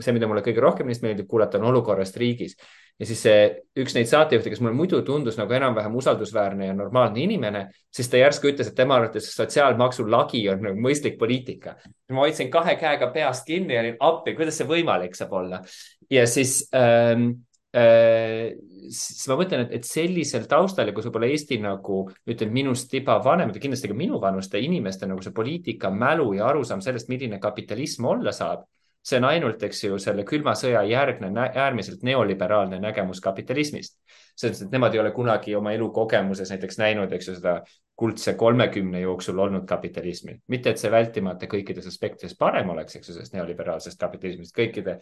[0.00, 2.56] see, mida mulle kõige rohkem neist meeldib kuulata, on olukorrast riigis
[2.98, 3.42] ja siis see
[3.78, 7.64] üks neid saatejuhte, kes mulle muidu tundus nagu enam-vähem usaldusväärne ja normaalne inimene,
[7.94, 11.76] siis ta järsku ütles, et tema arvates sotsiaalmaksu lagi on nagu mõistlik poliitika.
[12.10, 15.62] ma hoidsin kahe käega peast kinni ja olin appi, kuidas see võimalik saab olla.
[16.10, 17.30] ja siis ähm,
[17.76, 18.50] äh,
[18.94, 23.18] siis ma mõtlen, et, et sellisel taustal ja kus võib-olla Eesti nagu ütleme minust tiba
[23.24, 27.40] vanemad ja kindlasti ka minu vanuste inimeste nagu see poliitika mälu ja arusaam sellest, milline
[27.42, 28.66] kapitalism olla saab
[29.08, 33.98] see on ainult, eks ju, selle külma sõja järgne äärmiselt neoliberaalne nägemus kapitalismist.
[34.38, 37.54] selles mõttes, et nemad ei ole kunagi oma elukogemuses näiteks näinud, eks ju, seda
[37.98, 40.40] kuldse kolmekümne jooksul olnud kapitalismi.
[40.48, 44.98] mitte, et see vältimata kõikides aspektides parem oleks, eks ju, sellest neoliberaalsest kapitalismist, kõikide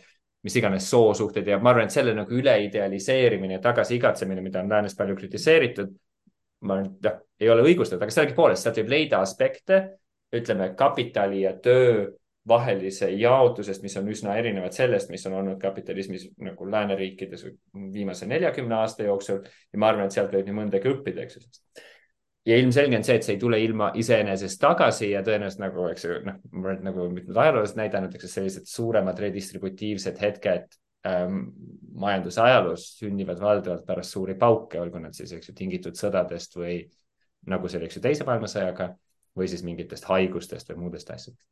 [0.46, 4.94] mis iganes soosuhted ja ma arvan, et selle nagu üleidealiseerimine ja tagasiigatsemine, mida on läänes
[4.96, 5.90] palju kritiseeritud,
[6.62, 9.80] ma arvan, et jah, ei ole õigustatud, aga sellegipoolest sealt võib leida aspekte,
[10.36, 12.06] ütleme kapitali ja töö
[12.48, 17.44] vahelise jaotusest, mis on üsna erinevad sellest, mis on olnud kapitalismis nagu lääneriikides
[17.92, 21.44] viimase neljakümne aasta jooksul ja ma arvan, et sealt võib nii mõndagi õppida, eks ju.
[22.46, 26.06] ja ilmselge on see, et see ei tule ilma iseenesest tagasi ja tõenäoliselt nagu, eks
[26.06, 30.78] ju, noh, ma olen nagu mitmed ajaloolased näidanud, eks ju, sellised suuremad redistributiivsed hetked
[31.08, 31.42] ähm,
[31.98, 36.78] majandusajaloos sünnivad valdavalt pärast suuri pauke, olgu nad siis, eks ju, tingitud sõdadest või
[37.50, 38.92] nagu see oli, eks ju, teise maailmasõjaga
[39.36, 41.42] või siis mingitest haigustest või muudest asjadest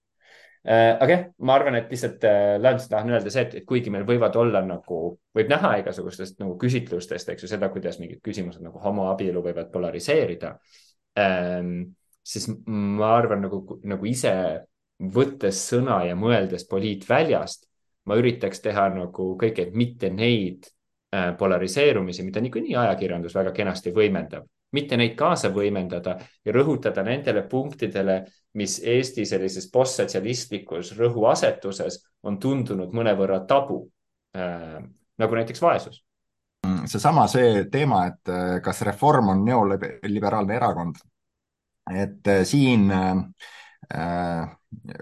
[0.65, 4.07] aga jah, ma arvan, et lihtsalt äh, Lance tahan öelda see, et, et kuigi meil
[4.09, 5.01] võivad olla nagu,
[5.37, 10.55] võib näha igasugustest nagu küsitlustest, eks ju, seda, kuidas mingid küsimused nagu homoabielu võivad polariseerida
[11.21, 11.93] ähm,.
[12.25, 14.33] siis ma arvan nagu, nagu ise
[15.15, 17.69] võttes sõna ja mõeldes poliitväljast,
[18.09, 20.65] ma üritaks teha nagu kõike, et mitte neid
[21.13, 27.45] äh, polariseerumisi, mida niikuinii ajakirjandus väga kenasti võimendab, mitte neid kaasa võimendada ja rõhutada nendele
[27.51, 28.23] punktidele,
[28.59, 33.85] mis Eesti sellises postsotsialistlikus rõhuasetuses on tundunud mõnevõrra tabu
[34.37, 34.83] äh,,
[35.19, 36.03] nagu näiteks vaesus.
[36.87, 41.01] seesama see teema, et äh, kas Reform on neoliberaalne erakond,
[41.93, 44.47] et äh, siin äh,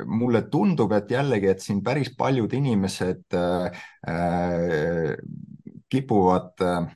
[0.07, 5.15] mulle tundub, et jällegi, et siin päris paljud inimesed äh, äh,
[5.93, 6.91] kipuvad äh,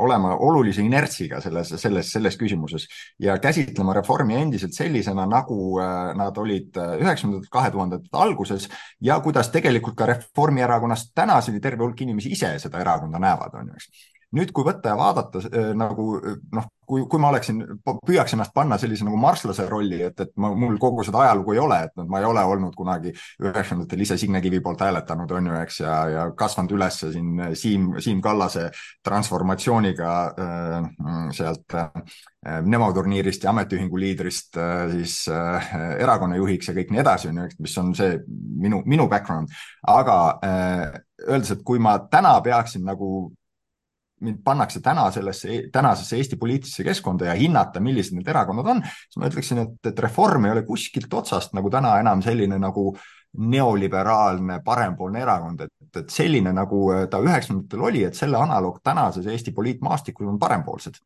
[0.00, 2.86] olema olulise inertsiga selles, selles, selles küsimuses
[3.20, 8.68] ja käsitlema reformi endiselt sellisena, nagu äh, nad olid äh, üheksakümnendate, kahe tuhandete alguses
[9.00, 13.80] ja kuidas tegelikult ka Reformierakonnast tänaseni terve hulk inimesi ise seda erakonda näevad, on ju,
[13.80, 16.12] eks nüüd, kui võtta ja vaadata äh, nagu
[16.52, 20.50] noh, kui, kui ma oleksin, püüaks ennast panna sellise nagu marslase rolli, et, et ma,
[20.58, 24.18] mul kogu seda ajalugu ei ole, et noh, ma ei ole olnud kunagi üheksakümnendatel ise
[24.20, 28.68] Signe Kivi poolt hääletanud, on ju, eks, ja, ja kasvanud üles siin Siim, Siim Kallase
[29.06, 30.12] transformatsiooniga
[30.46, 30.90] äh,
[31.36, 31.90] sealt äh,
[32.64, 37.42] Nemo turniirist ja ametiühingu liidrist äh, siis äh, erakonna juhiks ja kõik nii edasi, on
[37.44, 38.16] ju, mis on see
[38.64, 39.52] minu, minu background.
[39.86, 40.86] aga äh,
[41.28, 43.30] öeldes, et kui ma täna peaksin nagu
[44.20, 49.20] mind pannakse täna sellesse, tänasesse Eesti poliitilisse keskkonda ja hinnata, millised need erakonnad on, siis
[49.20, 52.90] ma ütleksin, et, et Reform ei ole kuskilt otsast nagu täna enam selline nagu
[53.38, 56.80] neoliberaalne parempoolne erakond, et, et selline, nagu
[57.10, 60.98] ta üheksakümnendatel oli, et selle analoog tänases Eesti poliitmaastikul on parempoolsed.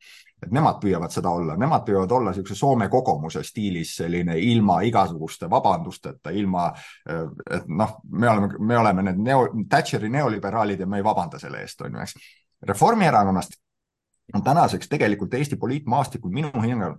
[0.44, 5.48] et nemad püüavad seda olla, nemad püüavad olla niisuguse Soome kogemuse stiilis selline ilma igasuguste
[5.50, 6.66] vabandusteta, ilma,
[7.50, 11.62] et noh, me oleme, me oleme need neo, Thatcheri neoliberaalid ja me ei vabanda selle
[11.64, 13.60] eest, on ju, eks Reformierakonnast
[14.34, 16.50] on tänaseks tegelikult Eesti poliitmaastikul minu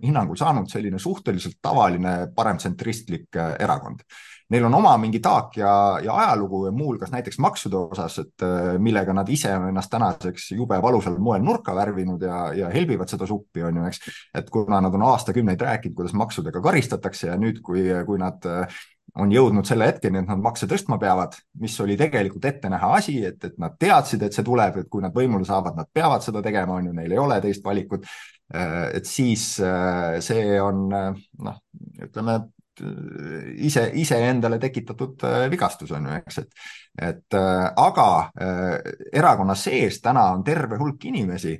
[0.02, 4.06] hinnangul saanud selline suhteliselt tavaline paremtsentristlik äh, erakond.
[4.50, 8.76] Neil on oma mingi taak ja, ja ajalugu ja muuhulgas näiteks maksude osas, et äh,
[8.78, 13.26] millega nad ise on ennast tänaseks jube valusal moel nurka värvinud ja, ja helbivad seda
[13.26, 14.04] suppi, on ju, eks.
[14.34, 18.78] et kuna nad on aastakümneid rääkinud, kuidas maksudega karistatakse ja nüüd, kui, kui nad äh,
[19.22, 23.16] on jõudnud selle hetkeni, et nad makse tõstma peavad, mis oli tegelikult ette näha asi,
[23.24, 26.42] et, et nad teadsid, et see tuleb, et kui nad võimule saavad, nad peavad seda
[26.44, 28.04] tegema, on ju, neil ei ole teist valikut.
[28.46, 29.56] et siis
[30.22, 31.56] see on noh,
[32.04, 32.36] ütleme
[33.66, 36.68] ise, iseendale tekitatud vigastus on ju, eks, et,
[37.08, 38.08] et aga
[39.12, 41.56] erakonna sees täna on terve hulk inimesi,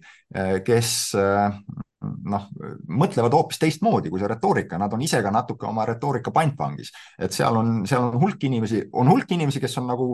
[0.65, 0.93] kes
[2.33, 2.49] noh,
[2.89, 6.93] mõtlevad hoopis teistmoodi kui see retoorika, nad on ise ka natuke oma retoorika pantvangis.
[7.19, 10.09] et seal on, seal on hulk inimesi, on hulk inimesi, kes on nagu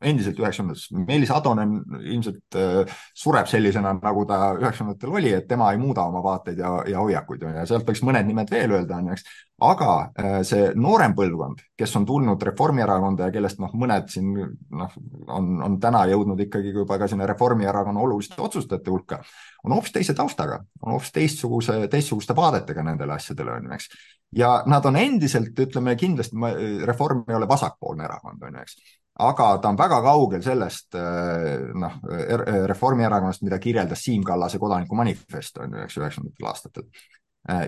[0.00, 5.80] endiselt üheksakümnendates, Meelis Atonen ilmselt äh, sureb sellisena, nagu ta üheksakümnendatel oli, et tema ei
[5.80, 9.16] muuda oma vaateid ja, ja hoiakuid ja sealt võiks mõned nimed veel öelda, on ju,
[9.18, 9.26] eks.
[9.68, 9.90] aga
[10.22, 14.94] äh, see noorem põlvkond, kes on tulnud Reformierakonda ja kellest noh, mõned siin noh,
[15.28, 19.20] on, on täna jõudnud ikkagi juba ka sinna Reformierakonna oluliste otsustajate hulka,
[19.64, 23.92] on hoopis teise taustaga, on hoopis teistsuguse, teistsuguste vaadetega nendele asjadele, on ju, eks.
[24.38, 26.38] Ja nad on endiselt, ütleme kindlasti,
[26.86, 31.96] Reform ei ole vasakpoolne erakond, on ju, eks aga ta on väga kaugel sellest noh,
[32.16, 36.88] er-, Reformierakonnast, mida kirjeldas Siim Kallase kodanikumanifest on ju, eks ju, üheksakümnendatel aastatel.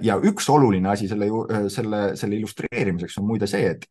[0.05, 1.29] ja üks oluline asi selle,
[1.73, 3.87] selle, selle illustreerimiseks on muide see, et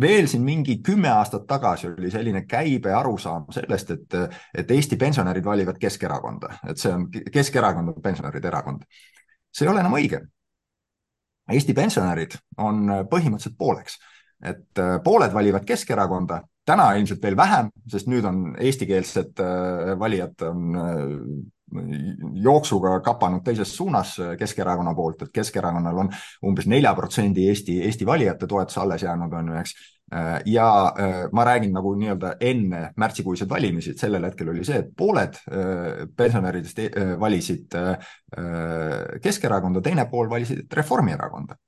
[0.00, 4.16] veel siin mingi kümme aastat tagasi oli selline käibe arusaam sellest, et,
[4.54, 8.84] et Eesti pensionärid valivad Keskerakonda, et see on, Keskerakond on pensionäride erakond.
[9.52, 10.20] see ei ole enam õige.
[11.52, 14.00] Eesti pensionärid on põhimõtteliselt pooleks
[14.44, 20.46] et äh, pooled valivad Keskerakonda, täna ilmselt veel vähem, sest nüüd on eestikeelsed äh, valijad
[20.48, 21.04] on äh,
[22.44, 26.12] jooksuga kapanud teises suunas Keskerakonna poolt, et Keskerakonnal on
[26.46, 29.74] umbes nelja protsendi Eesti, Eesti valijate toetus alles jäänud, on ju, eks.
[30.46, 30.66] ja
[31.34, 35.40] ma räägin nagu nii-öelda enne märtsikuiseid valimisi, et sellel hetkel oli see, et pooled
[36.16, 36.78] pensionäridest
[37.18, 37.74] valisid
[39.26, 41.58] Keskerakonda, teine pool valisid Reformierakonda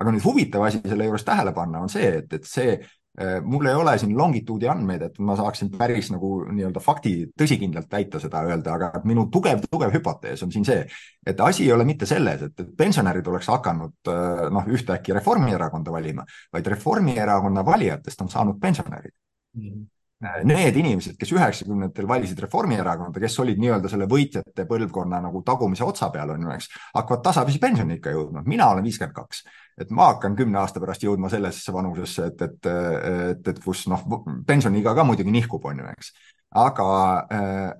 [0.00, 3.68] aga nüüd huvitav asi selle juures tähele panna on see, et, et see äh, mul
[3.68, 8.42] ei ole siin longituudi andmeid, et ma saaksin päris nagu nii-öelda fakti tõsikindlalt väita seda
[8.48, 10.82] öelda, aga minu tugev, tugev hüpotees on siin see,
[11.26, 16.26] et asi ei ole mitte selles, et, pensionärid oleks hakanud äh, noh, ühtäkki Reformierakonda valima,
[16.52, 19.16] vaid Reformierakonna valijatest on saanud pensionärid
[19.56, 19.64] mm.
[19.70, 19.88] -hmm
[20.20, 26.10] need inimesed, kes üheksakümnendatel valisid Reformierakonda, kes olid nii-öelda selle võitjate põlvkonna nagu tagumise otsa
[26.12, 28.42] peal, on ju, eks, hakkavad tasapisi pensioniikka jõudma.
[28.44, 29.42] mina olen viiskümmend kaks
[29.80, 34.04] et ma hakkan kümne aasta pärast jõudma sellesse vanusesse, et, et, et, et kus noh,
[34.46, 36.12] pensioniiga ka muidugi nihkub, on ju, eks.
[36.60, 36.88] aga,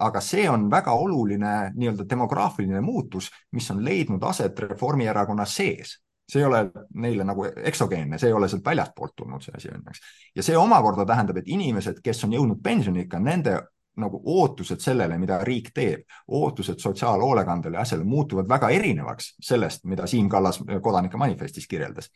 [0.09, 5.99] aga see on väga oluline nii-öelda demograafiline muutus, mis on leidnud aset Reformierakonna sees
[6.31, 6.61] see ei ole
[6.95, 10.03] neile nagu eksogeenne, see ei ole sealt väljastpoolt tulnud see asi on, eks.
[10.37, 13.57] ja see omakorda tähendab, et inimesed, kes on jõudnud pensioniikka, nende
[13.97, 20.07] nagu ootused sellele, mida riik teeb, ootused sotsiaalhoolekandele ja asjale muutuvad väga erinevaks sellest, mida
[20.07, 22.11] Siim Kallas kodanike manifestis kirjeldas.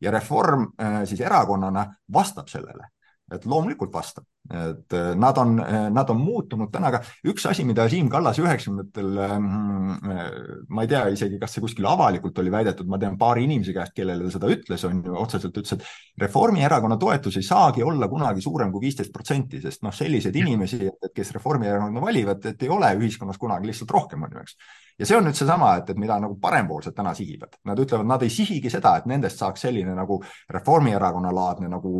[0.00, 2.88] ja Reform äh, siis erakonnana vastab sellele.
[3.34, 7.66] Et loomulikult vastab, et äh, nad on, äh, nad on muutunud täna, aga üks asi,
[7.68, 10.30] mida Siim Kallas üheksakümnendatel, mm, äh,
[10.72, 13.92] ma ei tea isegi, kas see kuskil avalikult oli väidetud, ma tean paari inimese käest,
[13.96, 18.44] kellele ta seda ütles, on ju, otseselt ütles, et Reformierakonna toetus ei saagi olla kunagi
[18.44, 20.80] suurem kui viisteist protsenti, sest noh, selliseid inimesi,
[21.14, 24.60] kes Reformierakonda valivad, et ei ole ühiskonnas kunagi lihtsalt rohkem, on ju, eks.
[24.98, 28.22] Ja see on nüüd seesama, et, et mida nagu parempoolsed täna sihivad, nad ütlevad, nad
[28.26, 30.16] ei sihigi seda, et nendest saaks selline nagu
[30.50, 31.92] Reformierakonna laadne nagu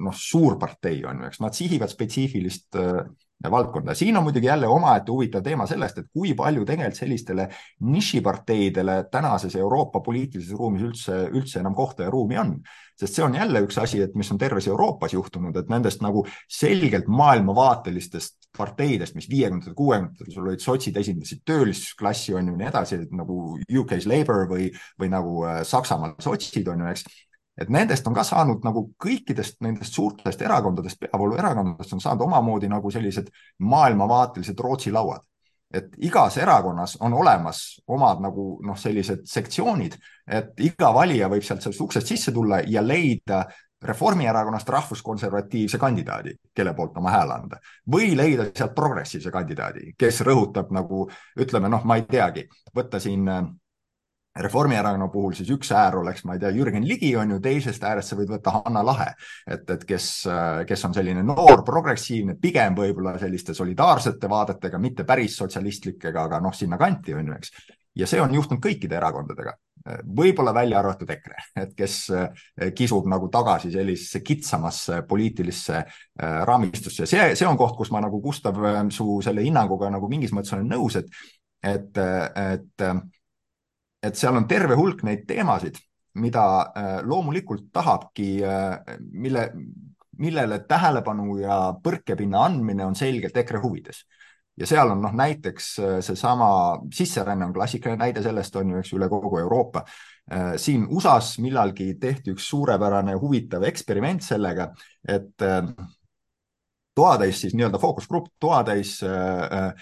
[0.00, 1.42] noh, suurpartei on ju, eks.
[1.44, 2.76] Nad sihivad spetsiifilist
[3.50, 3.94] valdkonda.
[3.94, 7.48] siin on muidugi jälle omaette huvitav teema sellest, et kui palju tegelikult sellistele
[7.80, 12.56] nišiparteidele tänases Euroopa poliitilises ruumis üldse, üldse enam kohta ja ruumi on.
[12.98, 16.26] sest see on jälle üks asi, et mis on terves Euroopas juhtunud, et nendest nagu
[16.50, 22.98] selgelt maailmavaatelistest parteidest, mis viiekümnendatel, kuuekümnendatel sul olid sotsid esindasid töölisklassi on ju nii edasi,
[23.14, 23.38] nagu
[23.70, 24.66] UK-s Labour või,
[24.98, 27.06] või nagu äh, Saksamaal sotsid on ju, eks.
[27.58, 32.90] Et nendest on ka saanud nagu kõikidest nendest suurtest erakondadest, peavooluerakondadest on saanud omamoodi nagu
[32.90, 35.24] sellised maailmavaatelised Rootsi lauad.
[35.74, 41.64] Et igas erakonnas on olemas omad nagu noh, sellised sektsioonid, et iga valija võib sealt
[41.64, 43.44] sellest uksest sisse tulla ja leida
[43.84, 47.60] Reformierakonnast rahvuskonservatiivse kandidaadi, kelle poolt oma hääle anda.
[47.86, 51.04] Või leida sealt progressiivse kandidaadi, kes rõhutab nagu
[51.38, 53.44] ütleme, noh, ma ei teagi, võtta siin äh,
[54.38, 58.12] Reformierakonna puhul siis üks äär oleks, ma ei tea, Jürgen Ligi on ju, teisest äärest
[58.12, 59.08] sa võid võtta Hanna Lahe,
[59.46, 60.10] et, et kes,
[60.68, 66.54] kes on selline noor, progressiivne, pigem võib-olla selliste solidaarsete vaadetega, mitte päris sotsialistlikega, aga noh,
[66.54, 67.72] sinnakanti on ju, eks.
[67.98, 69.56] ja see on juhtunud kõikide erakondadega
[70.16, 77.06] võib-olla välja arvatud EKRE, et kes eh, kisub nagu tagasi sellisesse kitsamasse poliitilisse eh, raamistusse.
[77.06, 80.56] see, see on koht, kus ma nagu Gustav, eh, su selle hinnanguga nagu mingis mõttes
[80.56, 81.08] olen nõus, et,
[81.62, 82.88] et, et,
[84.02, 85.78] et seal on terve hulk neid teemasid,
[86.18, 86.42] mida
[87.06, 88.40] loomulikult tahabki,
[89.12, 89.42] mille,
[90.18, 94.02] millele tähelepanu ja põrkepinna andmine on selgelt EKRE huvides
[94.58, 95.68] ja seal on noh, näiteks
[96.02, 96.48] seesama
[96.94, 99.84] sisseränne on klassikaline näide sellest on ju, eks üle kogu Euroopa.
[100.56, 104.72] siin USA-s millalgi tehti üks suurepärane huvitav eksperiment sellega,
[105.08, 105.46] et
[106.98, 109.12] toatäis siis nii-öelda fookusgrupp, toatäis äh,
[109.58, 109.72] äh,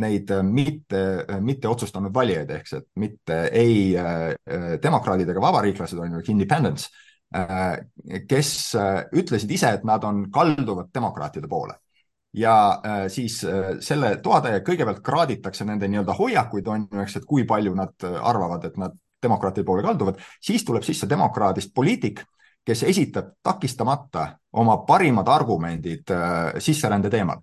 [0.00, 0.98] neid mitte,
[1.40, 4.34] mitte otsustanud valijaid ehk et mitte ei äh,
[4.82, 6.90] demokraadid ega vabariiklased on ju independents,
[8.28, 8.50] kes
[9.16, 11.76] ütlesid ise, et nad on kalduvad demokraatide poole
[12.34, 12.54] ja
[13.08, 13.38] siis
[13.86, 18.66] selle toatäie kõigepealt kraaditakse nende nii-öelda hoiakuid, on ju, eks, et kui palju nad arvavad,
[18.66, 22.24] et nad demokraatide poole kalduvad, siis tuleb sisse demokraadist poliitik
[22.64, 27.40] kes esitab takistamata oma parimad argumendid äh, sisserände teemal.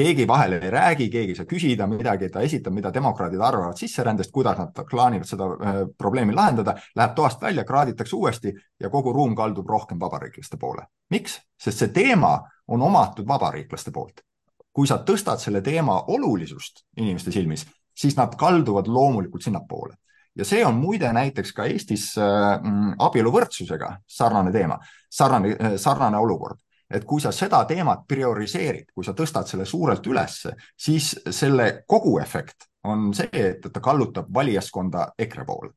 [0.00, 4.32] Keegi vahel ei räägi, keegi ei saa küsida midagi, ta esitab, mida demokraadid arvavad sisserändest,
[4.32, 9.34] kuidas nad plaanivad seda äh, probleemi lahendada, läheb toast välja, kraaditakse uuesti ja kogu ruum
[9.36, 10.86] kaldub rohkem vabariiklaste poole.
[11.10, 11.40] miks?
[11.60, 14.24] sest see teema on omatud vabariiklaste poolt.
[14.72, 19.94] kui sa tõstad selle teema olulisust inimeste silmis, siis nad kalduvad loomulikult sinnapoole
[20.38, 22.24] ja see on muide näiteks ka Eestis äh,
[22.62, 24.78] mm, abieluvõrdsusega sarnane teema,
[25.10, 30.06] sarnane, äh, sarnane olukord et kui sa seda teemat prioriseerid, kui sa tõstad selle suurelt
[30.06, 35.70] ülesse, siis selle koguefekt on see, et ta kallutab valijaskonda EKRE poole.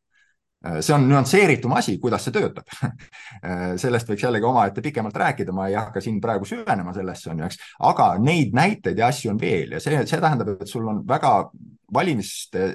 [0.65, 2.69] Äh, see on nüansseeritum asi, kuidas see töötab
[3.83, 7.51] sellest võiks jällegi omaette pikemalt rääkida, ma ei hakka siin praegu süvenema sellesse, on ju,
[7.51, 7.59] eks,
[7.91, 11.33] aga neid näiteid ja asju on veel ja see, see tähendab, et sul on väga
[11.93, 12.73] valimiste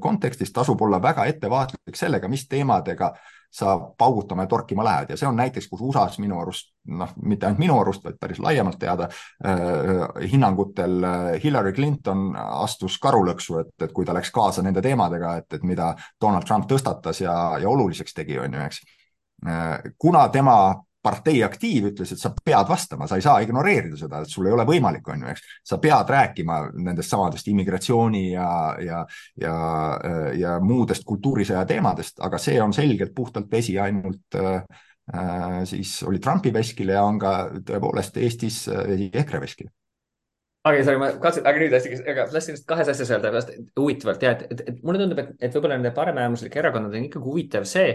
[0.00, 3.12] kontekstis tasub olla väga ettevaatlik sellega, mis teemadega
[3.50, 7.46] sa paugutama ja torkima lähed ja see on näiteks, kus USA-s minu arust, noh, mitte
[7.46, 13.72] ainult minu arust, vaid päris laiemalt teada äh, hinnangutel äh, Hillary Clinton astus karulõksu, et,
[13.82, 17.70] et kui ta läks kaasa nende teemadega, et, et mida Donald Trump tõstatas ja, ja
[17.70, 18.82] oluliseks tegi, on ju, eks.
[19.48, 20.58] Äh, kuna tema
[21.08, 24.56] partei aktiiv ütles, et sa pead vastama, sa ei saa ignoreerida seda, et sul ei
[24.56, 25.46] ole võimalik, on ju, eks.
[25.72, 28.50] sa pead rääkima nendest samadest immigratsiooni ja,
[28.84, 29.00] ja,
[29.40, 29.56] ja,
[30.36, 34.60] ja muudest kultuurisõja teemadest, aga see on selgelt puhtalt vesi ainult äh,
[35.64, 39.72] siis oli Trumpi veskile ja on ka tõepoolest Eestis vesi EKRE veskile
[40.68, 43.42] aga sorry, ma katsun, aga nüüd hästi, aga tahtsin lihtsalt kahes asjas öelda,
[43.78, 47.30] huvitavalt ja et, et, et mulle tundub, et, et võib-olla nende paremäärmuslike erakondadega on ikkagi
[47.30, 47.94] huvitav see,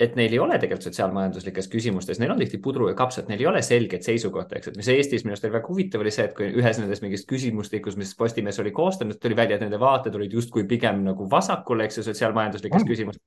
[0.00, 3.48] et neil ei ole tegelikult sotsiaalmajanduslikes küsimustes, neil on tihti pudru ja kapsad, neil ei
[3.48, 6.34] ole selget seisukohta, eks, et mis Eestis minu arust oli väga huvitav, oli see, et
[6.36, 10.36] kui ühes nendest mingist küsimustikus, mis Postimees oli koostanud, tuli välja, et nende vaated olid
[10.36, 13.24] justkui pigem nagu vasakul, eks ju, sotsiaalmajanduslikes küsimustes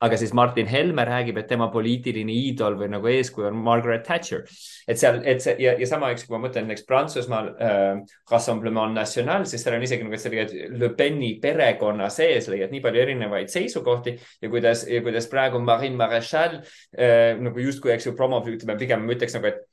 [0.00, 4.46] aga siis Martin Helme räägib, et tema poliitiline iidol või nagu eeskuju on Margaret Thatcher.
[4.88, 8.96] et seal, et see ja, ja sama, eks, kui ma mõtlen näiteks Prantsusmaal äh, Rassemblement
[8.96, 13.52] National, siis seal on isegi nagu, leiad Le Peni perekonna sees leiad nii palju erinevaid
[13.52, 18.78] seisukohti ja kuidas, ja kuidas praegu Marine Maréchal äh, nagu justkui, eks ju, promob, ütleme
[18.80, 19.69] pigem ma ütleks nagu, et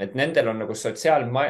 [0.00, 1.48] et nendel on nagu sotsiaalma-,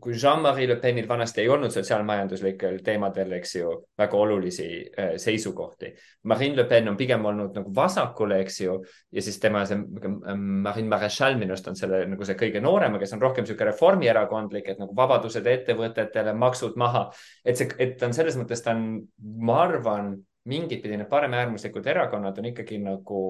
[0.00, 5.90] kui Jean-Marie Le Penil vanasti ei olnud sotsiaalmajanduslikel teemadel, eks ju, väga olulisi äh, seisukohti.
[6.28, 8.76] Marine Le Pen on pigem olnud nagu vasakul, eks ju,
[9.12, 12.98] ja siis tema see ähm, Marine Maréchal minu arust on selle nagu see kõige noorem,
[13.00, 17.08] kes on rohkem niisugune reformierakondlik, et nagu vabadused ettevõtetele, maksud maha,
[17.44, 19.00] et see, et ta on selles mõttes, ta on,
[19.48, 20.14] ma arvan,
[20.48, 23.22] mingit pidi need paremäärmuslikud erakonnad on ikkagi nagu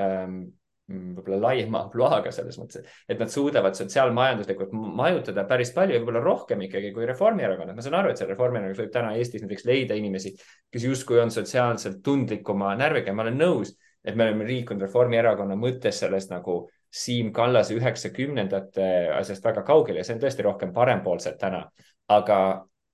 [0.00, 0.42] ähm,
[0.88, 6.62] võib-olla laiema ampluaaga selles mõttes, et nad suudavad sotsiaalmajanduslikult majutada päris palju ja võib-olla rohkem
[6.68, 7.74] ikkagi kui Reformierakond.
[7.76, 10.34] ma saan aru, et seal Reformierakonnas võib täna Eestis näiteks leida inimesi,
[10.72, 13.74] kes justkui on sotsiaalselt tundlikuma närviga ja ma olen nõus,
[14.04, 20.08] et me oleme liikunud Reformierakonna mõttes sellest nagu Siim Kallase üheksakümnendate asjast väga kaugele ja
[20.08, 21.66] see on tõesti rohkem parempoolsed täna,
[22.08, 22.38] aga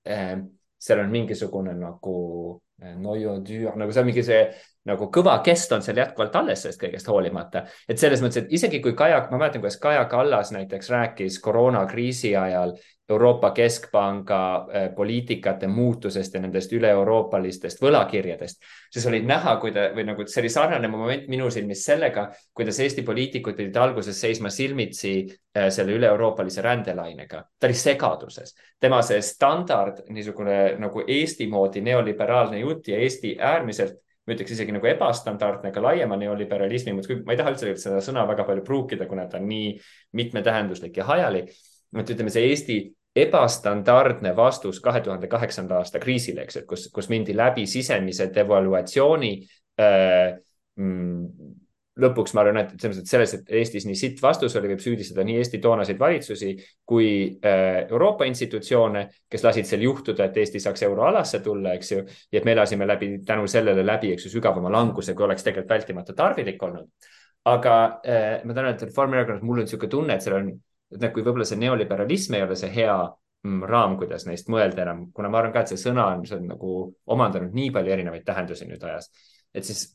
[0.03, 0.35] äh,
[0.85, 2.15] seal on mingisugune nagu
[2.81, 3.39] eh, noyau
[3.79, 4.41] nagu see on mingi see
[4.85, 7.65] nagu kõva kest on seal jätkuvalt alles sellest kõigest hoolimata.
[7.89, 12.35] et selles mõttes, et isegi kui Kaja, ma mäletan, kuidas Kaja Kallas näiteks rääkis koroonakriisi
[12.35, 12.75] ajal
[13.09, 20.07] Euroopa Keskpanga äh, poliitikate muutusest ja nendest üle-euroopalistest võlakirjadest, siis oli näha, kui ta või
[20.07, 25.13] nagu see oli sarnane moment minu silmis sellega, kuidas Eesti poliitikud pidid alguses seisma silmitsi
[25.21, 27.43] äh, selle üle-euroopalise rändelainega.
[27.59, 34.01] ta oli segaduses, tema see standard niisugune nagu Eesti moodi neoliberaalne jutt ja Eesti äärmiselt
[34.25, 38.25] ma ütleks isegi nagu ebastandardne ka laiema neoliberalismi mõttes, ma ei taha üldse seda sõna
[38.29, 39.73] väga palju pruukida, kuna ta on nii
[40.17, 41.45] mitmetähenduslik ja hajali.
[41.95, 42.79] et ütleme, see Eesti
[43.15, 49.31] ebastandardne vastus kahe tuhande kaheksanda aasta kriisile, eks, et kus, kus mindi läbi sisemise devaluatsiooni
[49.79, 50.33] äh,
[50.75, 51.55] mm,
[52.01, 55.23] lõpuks ma arvan, et selles mõttes selles, et Eestis nii sitt vastus oli, võib süüdistada
[55.27, 56.51] nii Eesti toonaseid valitsusi
[56.87, 57.07] kui
[57.39, 62.03] äh, Euroopa institutsioone, kes lasid sel juhtuda, et Eesti saaks euroalasse tulla, eks ju.
[62.03, 65.75] ja et me elasime läbi, tänu sellele läbi, eks ju, sügavama languse, kui oleks tegelikult
[65.77, 67.11] vältimatu tarvilik olnud.
[67.45, 70.49] aga äh, ma tahan öelda, et Reformierakonnas mul on niisugune tunne, et seal on,
[70.97, 72.95] et kui võib-olla see neoliberalism ei ole see hea
[73.45, 76.39] mm, raam, kuidas neist mõelda enam, kuna ma arvan ka, et see sõna on, see
[76.41, 76.71] on nagu
[77.15, 79.11] omandanud nii palju erinevaid tähendusi nüüd ajas,
[79.53, 79.85] et siis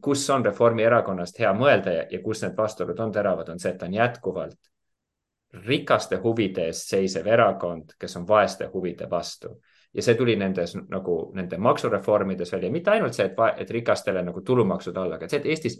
[0.00, 3.78] kus on Reformierakonnast hea mõelda ja, ja kus need vastuolud on teravad, on see, et
[3.80, 4.70] ta on jätkuvalt
[5.64, 9.54] rikaste huvide eest seisev erakond, kes on vaeste huvide vastu.
[9.94, 14.42] Ja see tuli nendes nagu nende maksureformides välja, mitte ainult see, et, et rikastele nagu
[14.42, 15.78] tulumaksud alla, aga see, et Eestis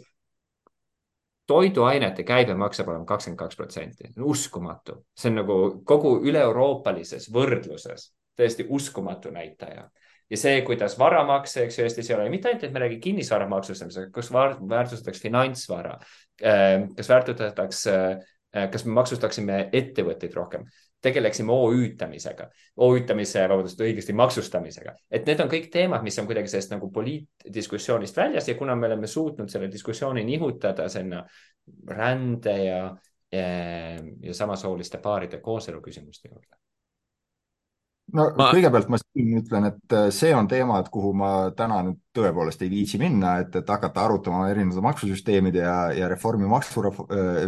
[1.47, 8.65] toiduainete käibemaks saab olema kakskümmend kaks protsenti, uskumatu, see on nagu kogu üle-euroopalises võrdluses täiesti
[8.69, 9.89] uskumatu näitaja
[10.29, 12.29] ja see, kuidas varamakse, eks ju, Eestis ei ole.
[12.33, 15.99] Mitte ainult, et me räägime kinnisvara maksustamisega, kas väärtustatakse finantsvara,
[16.41, 17.95] äh, kas väärtustatakse,
[18.55, 20.65] äh, kas me maksustaksime ettevõtteid rohkem?
[21.05, 22.47] Tegeleksime OÜ-tamisega,
[22.81, 28.17] OÜ-tamise, vabandust, õigesti maksustamisega, et need on kõik teemad, mis on kuidagi sellest nagu poliitdiskussioonist
[28.17, 31.21] väljas ja kuna me oleme suutnud selle diskussiooni nihutada sinna
[31.93, 32.81] rände ja,
[33.29, 33.47] ja,
[34.01, 36.64] ja samasooliste paaride kooselu küsimuste juurde
[38.13, 38.49] no ma...
[38.53, 42.61] kõigepealt ma siin ütlen, et äh, see on teema, et kuhu ma täna nüüd tõepoolest
[42.63, 46.99] ei viitsi minna, et, et hakata arutama erinevate maksusüsteemide ja, ja reformi maksu äh,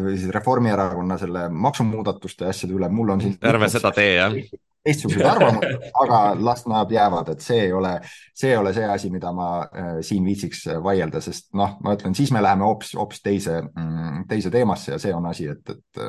[0.04, 3.38] või siis Reformierakonna selle maksumuudatuste asjade üle, mul on siin.
[3.48, 4.40] ärme seda tee jah
[4.88, 7.90] teistsuguseid arvamusi, aga las nad jäävad, et see ei ole,
[8.38, 12.16] see ei ole see asi, mida ma äh, siin viitsiks vaielda, sest noh, ma ütlen,
[12.16, 16.02] siis me läheme hoopis, hoopis teise, mm, teise teemasse ja see on asi, et, et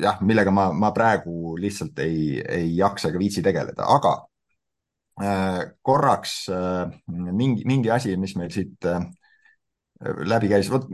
[0.00, 4.14] jah, millega ma, ma praegu lihtsalt ei, ei jaksa ega viitsi tegeleda, aga
[5.22, 9.04] äh, korraks äh, mingi, mingi asi, mis meil siit äh,
[10.02, 10.88] läbi käis, vot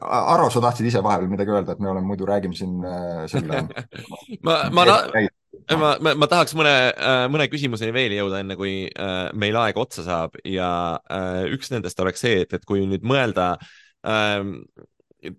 [0.00, 2.78] Arvo, sa tahtsid ise vahepeal midagi öelda, et me oleme, muidu räägime siin
[3.28, 3.66] selle
[4.46, 6.72] ma, ma, ma, ma, ma tahaks mõne
[7.28, 8.86] mõne küsimuseni veel jõuda, enne kui
[9.36, 10.40] meil aeg otsa saab.
[10.48, 10.70] Ja
[11.52, 14.40] üks nendest oleks see, et, et kui nüüd mõelda äh,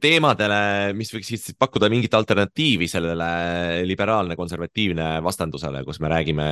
[0.01, 6.47] teemadele, mis võiksid siis pakkuda mingit alternatiivi sellele liberaalne konservatiivne vastandusele, kus me räägime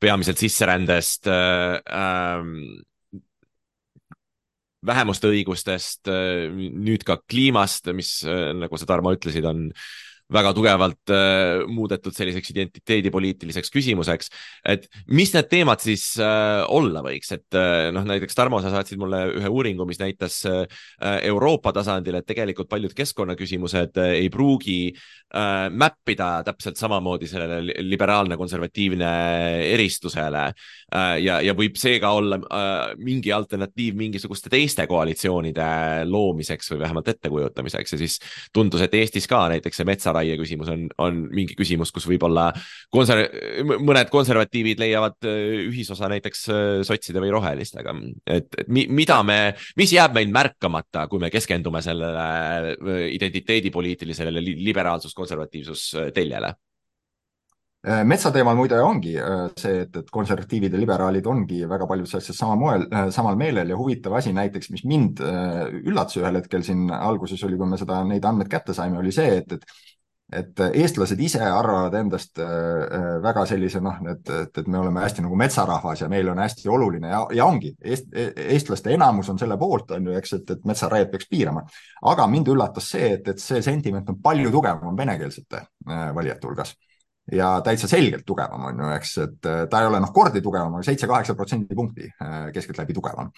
[0.00, 1.80] peamiselt sisserändest äh,,
[4.86, 9.88] vähemuste õigustest äh,, nüüd ka kliimast, mis äh,, nagu sa, Tarmo, ütlesid, on äh,
[10.32, 14.30] väga tugevalt äh, muudetud selliseks identiteedipoliitiliseks küsimuseks.
[14.64, 19.00] et mis need teemad siis äh, olla võiks, et äh, noh, näiteks Tarmo, sa saatsid
[19.00, 20.64] mulle ühe uuringu, mis näitas äh,
[21.30, 28.38] Euroopa tasandil, et tegelikult paljud keskkonnaküsimused äh, ei pruugi äh, mäppida täpselt samamoodi sellele liberaalne
[28.40, 29.10] konservatiivne
[29.72, 30.46] eristusele.
[30.94, 37.12] Äh, ja, ja võib seega olla äh, mingi alternatiiv mingisuguste teiste koalitsioonide loomiseks või vähemalt
[37.14, 38.18] ettekujutamiseks ja siis
[38.54, 42.50] tundus, et Eestis ka näiteks see metsaraie raie küsimus on, on mingi küsimus, kus võib-olla
[42.92, 43.28] konser-,
[43.80, 47.96] mõned konservatiivid leiavad äh, ühisosa näiteks äh, sotside või rohelistega.
[48.26, 49.40] et, et mi, mida me,
[49.80, 52.26] mis jääb meil märkamata, kui me keskendume sellele
[52.72, 56.54] äh, identiteedipoliitilisele liberaalsus-konservatiivsus teljele?
[57.80, 59.14] metsateemal muide ongi
[59.56, 62.82] see, et, et konservatiivid ja liberaalid ongi väga paljudes asjades sama moel,
[63.16, 67.70] samal meelel ja huvitav asi näiteks, mis mind üllatas ühel hetkel siin alguses oli, kui
[67.70, 69.64] me seda, neid andmeid kätte saime, oli see, et, et
[70.32, 75.02] et eestlased ise arvavad endast äh, äh, väga sellise noh, et, et, et me oleme
[75.02, 77.72] hästi nagu metsarahvas ja meil on hästi oluline ja, ja ongi.
[77.82, 81.64] Eest,, eestlaste enamus on selle poolt, on ju, eks, et, et metsaraiet peaks piirama.
[82.12, 86.76] aga mind üllatas see, et, et see sentiment on palju tugevam venekeelsete äh, valijate hulgas.
[87.30, 89.36] Ja täitsa selgelt tugevam on ju, eks, et
[89.70, 92.08] ta ei ole noh, kordi tugevam, aga seitse-kaheksa protsendipunkti
[92.54, 93.28] keskeltläbi tugevam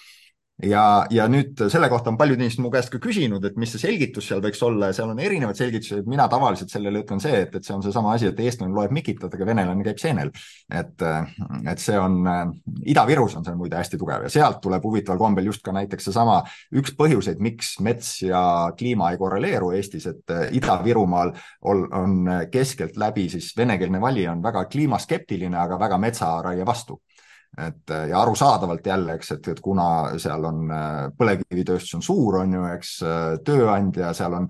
[0.63, 3.83] ja, ja nüüd selle kohta on paljud inimesed mu käest ka küsinud, et mis see
[3.83, 4.91] selgitus seal võiks olla.
[4.91, 8.15] Ja seal on erinevad selgitused, mina tavaliselt sellele ütlen see, et, et see on seesama
[8.17, 10.33] asi, et eestlane loeb Mikitat, aga venelane käib seenel.
[10.73, 11.05] et,
[11.71, 12.23] et see on
[12.89, 16.41] Ida-Virus on see muide hästi tugev ja sealt tuleb huvitaval kombel just ka näiteks seesama
[16.79, 18.43] üks põhjuseid, miks mets ja
[18.79, 21.35] kliima ei korreleeru Eestis, et äh, Ida-Virumaal
[21.69, 22.19] on, on
[22.53, 27.01] keskeltläbi siis venekeelne valija on väga kliimaskeptiline, aga väga metsaraie vastu
[27.59, 29.85] et äh, ja arusaadavalt jälle, eks, et, et kuna
[30.21, 34.49] seal on äh, põlevkivitööstus on suur, on ju, eks, äh, tööandja, seal on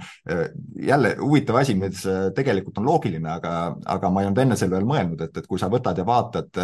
[0.79, 2.05] jälle huvitav asi, mis
[2.37, 3.57] tegelikult on loogiline, aga,
[3.97, 6.63] aga ma ei olnud enne selle peale mõelnud, et, et kui sa võtad ja vaatad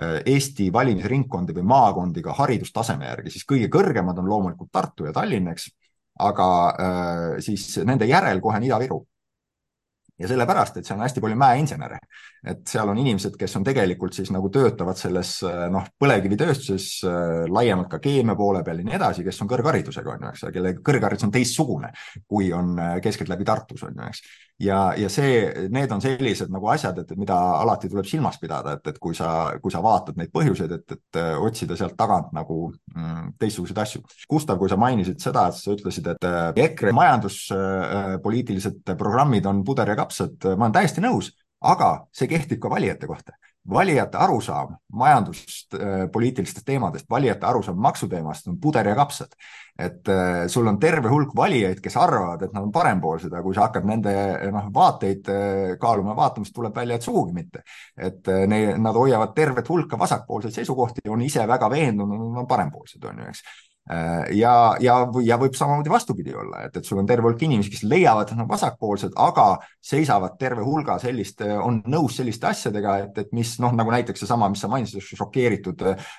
[0.00, 5.50] Eesti valimisringkondi või maakondi ka haridustaseme järgi, siis kõige kõrgemad on loomulikult Tartu ja Tallinn,
[5.50, 5.66] eks,
[6.22, 6.46] aga
[7.42, 9.00] siis nende järel kohe on Ida-Viru.
[10.20, 11.98] Ja sellepärast, et seal on hästi palju mäeinsenere,
[12.46, 15.38] et seal on inimesed, kes on tegelikult siis nagu töötavad selles
[15.72, 20.26] noh, põlevkivitööstuses äh, laiemalt ka keemia poole peal ja nii edasi, kes on kõrgharidusega, on
[20.26, 21.92] ju, eks, kelle kõrgharidus on teistsugune,
[22.28, 24.22] kui on äh, keskeltläbi Tartus, on ju, eks.
[24.66, 25.40] ja, ja see,
[25.72, 29.54] need on sellised nagu asjad, et mida alati tuleb silmas pidada, et, et kui sa,
[29.62, 34.04] kui sa vaatad neid põhjuseid, et, et äh, otsida sealt tagant nagu mm, teistsuguseid asju.
[34.30, 36.28] Gustav, kui sa mainisid seda, et sa ütlesid, et
[36.60, 41.30] EKRE majanduspoliitilised programmid on puder ja kapp, lapsed, ma olen täiesti nõus,
[41.60, 43.36] aga see kehtib ka valijate kohta
[43.68, 49.34] valijate arusaam majandust, äh, poliitilistest teemadest, valijate arusaam maksuteemast on puder ja kapsad.
[49.80, 53.54] et äh, sul on terve hulk valijaid, kes arvavad, et nad on parempoolsed, aga kui
[53.56, 54.12] sa hakkad nende
[54.52, 57.62] noh, vaateid äh, kaaluma, vaatama, siis tuleb välja, et sugugi mitte.
[57.96, 62.50] et ne, nad hoiavad tervet hulka vasakpoolseid seisukohti ja on ise väga veendunud, nad on
[62.50, 63.42] parempoolsed, on ju, eks
[64.30, 67.82] ja, ja, ja võib samamoodi vastupidi olla, et, et sul on terve hulk inimesi, kes
[67.88, 69.46] leiavad, et nad on vasakpoolsed, aga
[69.82, 74.50] seisavad terve hulga selliste, on nõus selliste asjadega, et, et mis noh, nagu näiteks seesama,
[74.52, 76.12] mis sa mainisid, šokeeritud äh,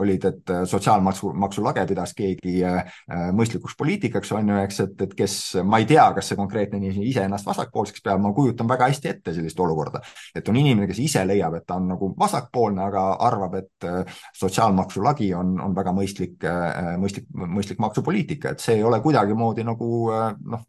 [0.00, 2.98] olid, et sotsiaalmaksu, maksulage pidas keegi äh,
[3.36, 7.06] mõistlikuks poliitikaks, on ju, eks, et, et kes, ma ei tea, kas see konkreetne inimene
[7.06, 10.02] ise ennast vasakpoolseks peab, ma kujutan väga hästi ette sellist olukorda,
[10.34, 14.20] et on inimene, kes ise leiab, et ta on nagu vasakpoolne, aga arvab, et äh,
[14.40, 19.64] sotsiaalmaksulagi on, on väga mõistlik äh, Äh, mõistlik, mõistlik maksupoliitika, et see ei ole kuidagimoodi
[19.66, 20.64] nagu äh, noh,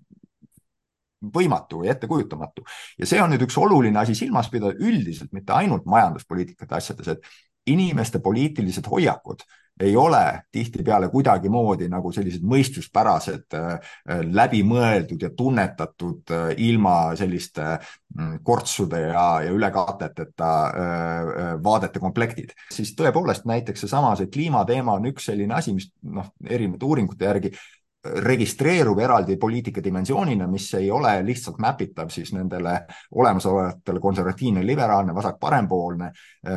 [1.34, 2.66] võimatu või ettekujutamatu.
[3.00, 7.72] ja see on nüüd üks oluline asi silmas pidada üldiselt, mitte ainult majanduspoliitikate asjades, et
[7.72, 9.46] inimeste poliitilised hoiakud
[9.80, 10.22] ei ole
[10.52, 13.94] tihtipeale kuidagimoodi nagu sellised mõistuspärased, äh,
[14.32, 20.52] läbimõeldud ja tunnetatud ilma selliste mm, kortsude ja, ja ülekaateteta
[21.64, 22.54] vaadete komplektid.
[22.72, 27.54] siis tõepoolest näiteks seesama, see kliimateema on üks selline asi, mis noh, erinevate uuringute järgi
[28.04, 32.74] registreerub eraldi poliitika dimensioonina, mis ei ole lihtsalt mäpitav siis nendele
[33.16, 36.12] olemasolevatele konservatiivne, liberaalne, vasak-parempoolne.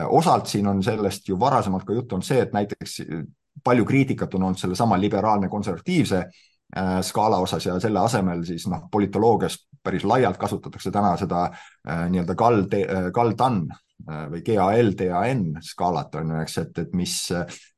[0.09, 3.01] osalt siin on sellest ju varasemalt ka juttu olnud see, et näiteks
[3.65, 8.89] palju kriitikat on olnud sellesama liberaalne konservatiivse äh, skaala osas ja selle asemel siis noh,
[8.93, 12.63] politoloogias päris laialt kasutatakse täna seda äh, nii-öelda GAL,
[13.15, 17.17] GAL-TAN äh, või GAL-DAN skaalat on ju, eks, et, et mis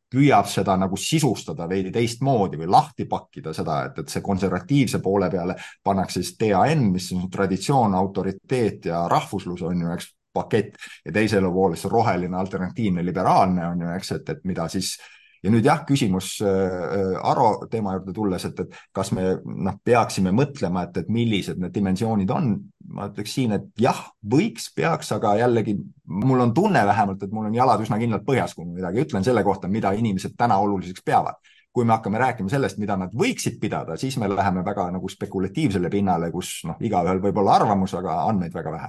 [0.08, 5.30] püüab seda nagu sisustada veidi teistmoodi või lahti pakkida seda, et, et see konservatiivse poole
[5.30, 10.74] peale pannakse siis DAN, mis on traditsioon, autoriteet ja rahvuslus on ju, eks, pakett.
[11.04, 15.17] Ja teisele poole siis roheline alternatiivne liberaalne on ju, eks, et, et mida siis äh,
[15.42, 20.32] ja nüüd jah, küsimus äh, Aro teema juurde tulles, et, et kas me noh, peaksime
[20.34, 22.56] mõtlema, et, et millised need dimensioonid on.
[22.88, 25.76] ma ütleks siin, et jah, võiks, peaks, aga jällegi
[26.08, 29.26] mul on tunne vähemalt, et mul on jalad üsna kindlalt põhjas, kui ma midagi ütlen
[29.26, 31.36] selle kohta, mida inimesed täna oluliseks peavad
[31.78, 35.90] kui me hakkame rääkima sellest, mida nad võiksid pidada, siis me läheme väga nagu spekulatiivsele
[35.92, 38.88] pinnale, kus noh, igaühel võib olla arvamus, aga andmeid väga vähe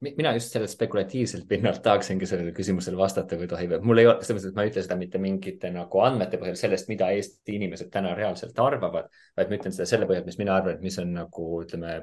[0.00, 4.20] mina just sellelt spekulatiivselt pinnalt tahaksingi sellele küsimusele vastata, kui tohib, et mul ei ole,
[4.22, 7.56] selles mõttes, et ma ei ütle seda mitte mingite nagu andmete põhjal sellest, mida Eesti
[7.58, 10.98] inimesed täna reaalselt arvavad, vaid ma ütlen seda selle põhjal, mis mina arvan, et mis
[11.02, 11.96] on nagu ütleme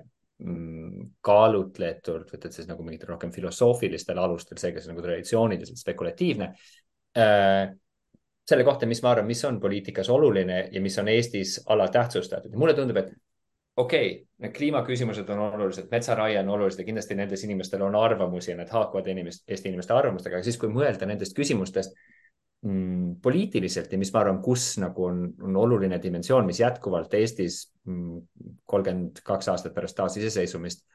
[0.44, 6.52] mm, kaalutletult, võtad siis nagu mingitel rohkem filosoofilistel alustel, seega see nagu traditsiooniliselt spekulatiivne
[7.16, 7.72] äh,
[8.46, 12.54] selle kohta, mis ma arvan, mis on poliitikas oluline ja mis on Eestis alatähtsustatud.
[12.60, 13.16] Mulle tundub, et
[13.76, 18.52] okei okay,, need kliimaküsimused on olulised, metsaraie on olulised ja kindlasti nendes inimestel on arvamusi
[18.52, 21.96] ja need haakuvad inimest, Eesti inimeste arvamustega, aga siis, kui mõelda nendest küsimustest
[22.66, 27.62] mm, poliitiliselt ja mis ma arvan, kus nagu on, on oluline dimensioon, mis jätkuvalt Eestis
[27.88, 28.22] mm,
[28.64, 30.86] kolmkümmend mm, kaks aastat pärast taasiseseisvumist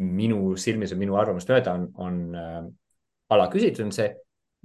[0.00, 2.62] minu silmis ja minu arvamust mööda on, on äh,
[3.32, 4.08] alaküsitud, on see,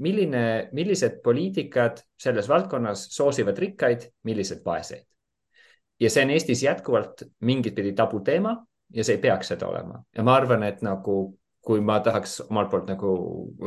[0.03, 0.43] milline,
[0.75, 5.07] millised poliitikad selles valdkonnas soosivad rikkaid, millised vaeseid
[5.99, 8.55] ja see on Eestis jätkuvalt mingit pidi tabuteema
[8.93, 10.01] ja see ei peaks seda olema.
[10.15, 11.17] Ja ma arvan, et nagu
[11.67, 13.09] kui ma tahaks omalt poolt nagu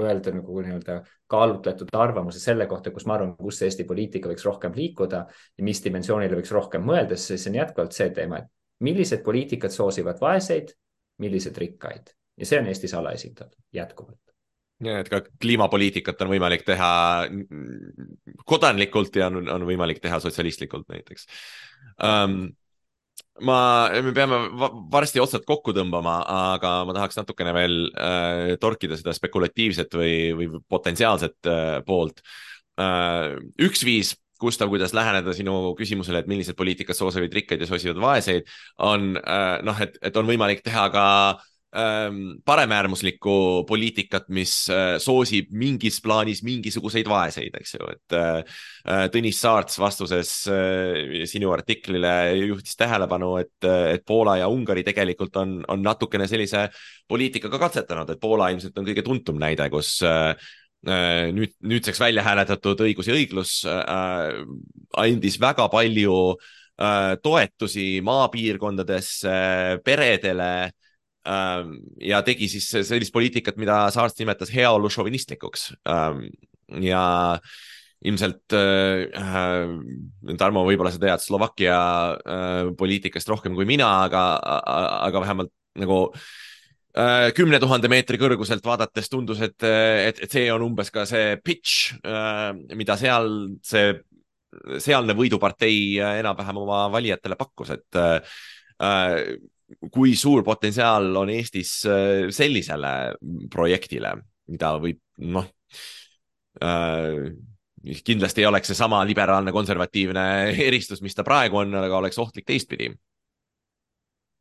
[0.01, 4.73] öelda nagu nii-öelda kaalutletud arvamuse selle kohta, kus ma arvan, kus Eesti poliitika võiks rohkem
[4.77, 8.49] liikuda ja mis dimensioonile võiks rohkem mõelda, siis see on jätkuvalt see teema, et
[8.89, 10.73] millised poliitikad soosivad vaeseid,
[11.21, 12.15] millised rikkaid.
[12.41, 14.30] Ja see on Eestis alaesindatud jätkuvalt
[14.85, 16.91] ja et ka kliimapoliitikat on võimalik teha
[18.49, 21.27] kodanlikult ja on, on võimalik teha sotsialistlikult näiteks
[22.05, 22.47] um,
[23.45, 23.59] ma,
[24.05, 24.41] me peame
[24.93, 26.21] varsti otsad kokku tõmbama,
[26.55, 32.25] aga ma tahaks natukene veel äh, torkida seda spekulatiivset või, või potentsiaalset äh, poolt
[32.81, 33.37] äh,.
[33.61, 38.47] üks viis, Gustav, kuidas läheneda sinu küsimusele, et millised poliitikad soosivad rikkaid ja soosivad vaeseid,
[38.81, 41.05] on äh, noh, et, et on võimalik teha ka
[41.35, 48.39] äh, paremäärmuslikku poliitikat, mis äh, soosib mingis plaanis mingisuguseid vaeseid, eks ju, et äh,
[48.91, 50.33] äh, Tõnis Saarts vastuses
[51.31, 56.67] sinu artiklile juhtis tähelepanu, et, et Poola ja Ungari tegelikult on, on natukene sellise
[57.09, 60.01] poliitikaga katsetanud, et Poola ilmselt on kõige tuntum näide, kus
[60.83, 63.55] nüüd, nüüdseks välja hääletatud õigus ja õiglus
[64.99, 66.19] andis väga palju
[67.23, 69.35] toetusi maapiirkondadesse,
[69.85, 70.81] peredele Ähm,
[71.21, 75.67] ja tegi siis sellist poliitikat, mida Saarts nimetas heaolu šovinistlikuks.
[75.91, 76.23] Ähm,
[76.81, 77.03] ja
[78.01, 81.79] ilmselt äh, äh,, Tarmo, võib-olla sa tead Slovakkia
[82.17, 84.23] äh, poliitikast rohkem kui mina, aga,
[85.11, 85.99] aga vähemalt nagu
[86.97, 91.37] äh, kümne tuhande meetri kõrguselt vaadates tundus, et, et, et see on umbes ka see
[91.45, 91.93] pitch,
[92.77, 93.31] mida seal
[93.67, 93.93] see,
[94.81, 98.01] sealne võidupartei enam-vähem oma valijatele pakkus, et
[99.93, 101.77] kui suur potentsiaal on Eestis
[102.35, 102.93] sellisele
[103.53, 104.17] projektile,
[104.51, 105.01] mida võib,
[105.31, 105.47] noh
[108.05, 110.25] kindlasti ei oleks seesama liberaalne konservatiivne
[110.69, 112.91] eristus, mis ta praegu on, aga oleks ohtlik teistpidi.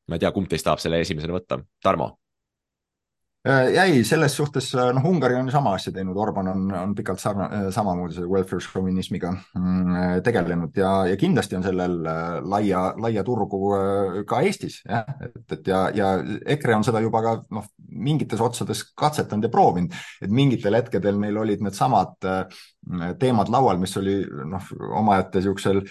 [0.09, 2.15] ma ei tea, kumb teist tahab selle esimesena võtta, Tarmo?
[3.47, 7.21] Äh, jäi selles suhtes, äh, noh, Ungari on sama asja teinud, Orban on, on pikalt
[7.23, 9.93] sarna-, äh, samamoodi selle welfare šovinismiga mm,
[10.25, 11.95] tegelenud ja, ja kindlasti on sellel
[12.43, 13.61] laia, laia turgu
[14.27, 16.11] ka Eestis, jah, et, et ja, ja
[16.57, 21.39] EKRE on seda juba ka noh, mingites otsades katsetanud ja proovinud, et mingitel hetkedel neil
[21.39, 22.19] olid needsamad
[23.23, 24.19] teemad laual, mis oli
[24.51, 24.67] noh,
[24.99, 25.85] omaette niisugusel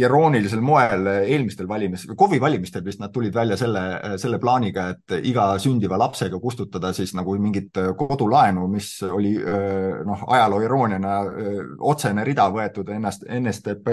[0.00, 3.82] iroonilisel moel eelmistel valimistel, KOV-i valimistel vist nad tulid välja selle,
[4.20, 10.62] selle plaaniga, et iga sündiva lapsega kustutada siis nagu mingit kodulaenu, mis oli noh, ajaloo
[10.64, 11.18] irooniana
[11.92, 13.92] otsene rida võetud ennast, NSDP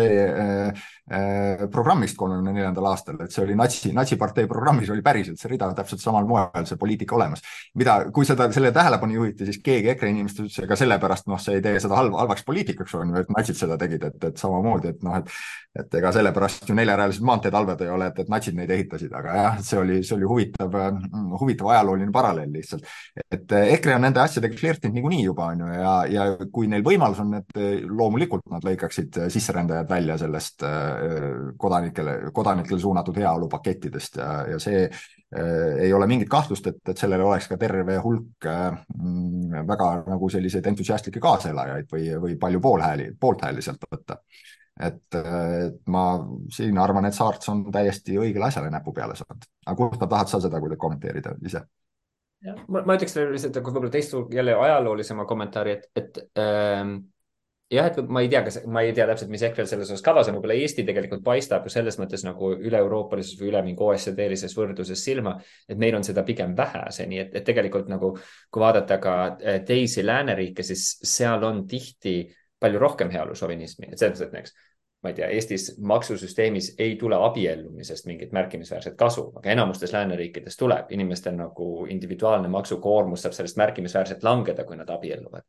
[1.74, 6.04] programmist kolmekümne neljandal aastal, et see oli natsi, natsipartei programmis oli päriselt see rida täpselt
[6.04, 7.44] samal moel, see poliitika olemas.
[7.76, 11.60] mida, kui seda, selle tähelepanu juhiti, siis keegi EKRE inimestest ütles, ega sellepärast noh, see
[11.60, 14.94] ei tee seda halb, halvaks poliitikaks, on ju, et natsid seda tegid, et, et samamoodi,
[14.94, 15.34] et noh, et
[15.80, 19.36] et ega sellepärast ju neljarealised maanteed halvad ei ole, et, et natsid neid ehitasid, aga
[19.38, 20.78] jah, see oli, see oli huvitav,
[21.40, 22.88] huvitav ajalooline paralleel lihtsalt.
[23.30, 27.22] et EKRE on nende asjadega flirtinud niikuinii juba, on ju, ja, ja kui neil võimalus
[27.24, 30.66] on, et loomulikult nad lõikaksid sisserändajad välja sellest
[31.62, 34.84] kodanikele, kodanikele suunatud heaolupakettidest ja, ja see
[35.30, 38.80] ei ole mingit kahtlust, et, et sellel oleks ka terve hulk äh,
[39.70, 44.18] väga nagu selliseid entusiastlikke kaaselajaid või, või palju poolhääli, poolthääli sealt võtta
[44.80, 46.06] et, et ma
[46.54, 49.48] siin arvan, et Saarts on täiesti õigele asjale näpu peale saanud.
[49.66, 51.66] aga Gustav, tahad sa seda kuidagi kommenteerida ise?
[52.68, 56.96] ma, ma ütleks lihtsalt võib-olla teist jälle ajaloolisema kommentaari, et, et ähm,
[57.74, 60.30] jah, et ma ei tea, kas, ma ei tea täpselt, mis EKRE-l selles osas kavas
[60.30, 65.04] on, võib-olla Eesti tegelikult paistab ju selles mõttes nagu üle-euroopalises või üle mingi OECD-lises võrdluses
[65.04, 65.36] silma,
[65.70, 69.62] et meil on seda pigem vähe seni, et, et tegelikult nagu kui vaadata ka äh,
[69.68, 72.22] teisi lääneriike, siis seal on tihti
[72.60, 74.69] palju rohkem heaolušovinismi, et selles mõttes, et näiteks
[75.04, 80.92] ma ei tea, Eestis maksusüsteemis ei tule abiellumisest mingit märkimisväärset kasu, aga enamustes lääneriikides tuleb,
[80.92, 85.48] inimestel nagu individuaalne maksukoormus saab sellest märkimisväärselt langeda, kui nad abielluvad.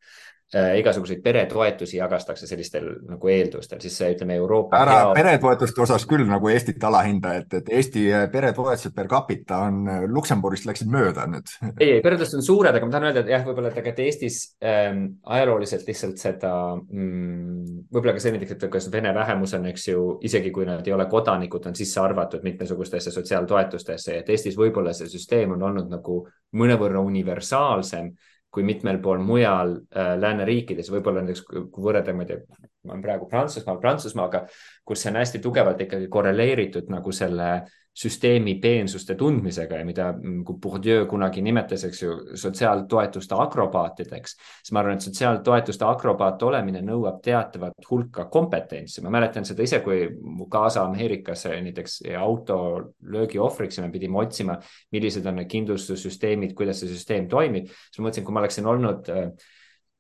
[0.81, 4.81] Igasuguseid peretoetusi jagastakse sellistel nagu eeldustel, siis ütleme Euroopa.
[4.83, 5.09] ära hea...
[5.19, 10.91] peretoetuste osas küll nagu Eestit alahinda, et, et Eesti peretoetused per capita on Luksemburgist läksid
[10.93, 11.55] mööda nüüd.
[11.79, 14.41] ei, ei peretoetused on suured, aga ma tahan öelda, et jah, võib-olla, et, et Eestis
[14.63, 19.67] ähm, ajalooliselt lihtsalt seda mm,, võib-olla ka see näiteks, et kas vene vähem vähemus on,
[19.71, 24.59] eks ju, isegi kui nad ei ole kodanikud, on sisse arvatud mitmesugustesse sotsiaaltoetustesse, et Eestis
[24.59, 26.21] võib-olla see süsteem on olnud nagu
[26.57, 28.11] mõnevõrra universaalsem
[28.51, 32.41] kui mitmel pool mujal äh, lääneriikides, võib-olla näiteks kui võrrelda, ma ei tea,
[32.85, 34.45] ma olen praegu Prantsusmaal, Prantsusmaaga,
[34.85, 37.51] kus see on hästi tugevalt ikkagi korreleeritud nagu selle
[37.97, 44.73] süsteemi peensuste tundmisega ja mida mm, kui Bourdieu kunagi nimetas, eks ju, sotsiaaltoetuste akrobaatideks, siis
[44.73, 49.03] ma arvan, et sotsiaaltoetuste akrobaat olemine nõuab teatavat hulka kompetentsi.
[49.03, 52.61] ma mäletan seda ise, kui mu kaasa Ameerikas näiteks auto
[53.03, 54.59] löögi ohvriks ja me pidime otsima,
[54.93, 59.11] millised on need kindlustussüsteemid, kuidas see süsteem toimib, siis ma mõtlesin, kui ma oleksin olnud
[59.11, 59.33] äh,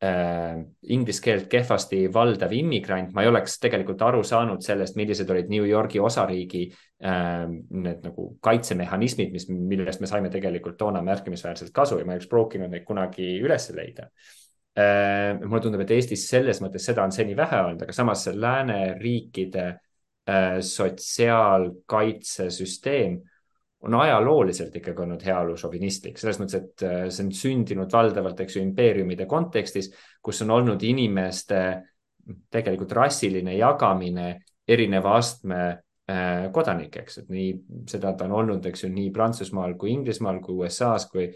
[0.00, 5.66] inglise keelt kehvasti valdav immigrant, ma ei oleks tegelikult aru saanud sellest, millised olid New
[5.68, 6.72] Yorgi osariigi
[7.04, 12.16] äh, need nagu kaitsemehhanismid, mis, millest me saime tegelikult toona märkimisväärselt kasu ja ma ei
[12.16, 14.08] oleks proovinud neid kunagi üles leida
[14.72, 15.36] äh,.
[15.42, 20.64] mulle tundub, et Eestis selles mõttes seda on seni vähe olnud, aga samas lääneriikide äh,
[20.64, 23.20] sotsiaalkaitsesüsteem
[23.80, 28.58] on ajalooliselt ikkagi olnud heaolu šovinistlik, selles mõttes, et äh, see on sündinud valdavalt, eks
[28.58, 29.88] ju, impeeriumide kontekstis,
[30.22, 31.62] kus on olnud inimeste
[32.52, 34.26] tegelikult rassiline jagamine
[34.68, 37.54] erineva astme äh, kodanikeks, et nii
[37.90, 41.30] seda ta on olnud, eks ju, nii Prantsusmaal kui Inglismaal kui USA-s kui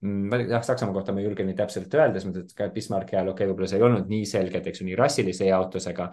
[0.00, 3.32] jah, Saksamaa kohta ma ei julge nii täpselt öelda, selles mõttes, et ka Bismarcki ajal,
[3.34, 6.06] okei okay,, võib-olla see ei olnud nii selgelt, eks ju, nii rassilise jaotusega,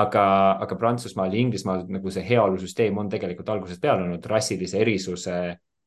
[0.00, 0.24] aga,
[0.64, 5.36] aga Prantsusmaal ja Inglismaal nagu see heaolusüsteem on tegelikult algusest peale olnud rassilise erisuse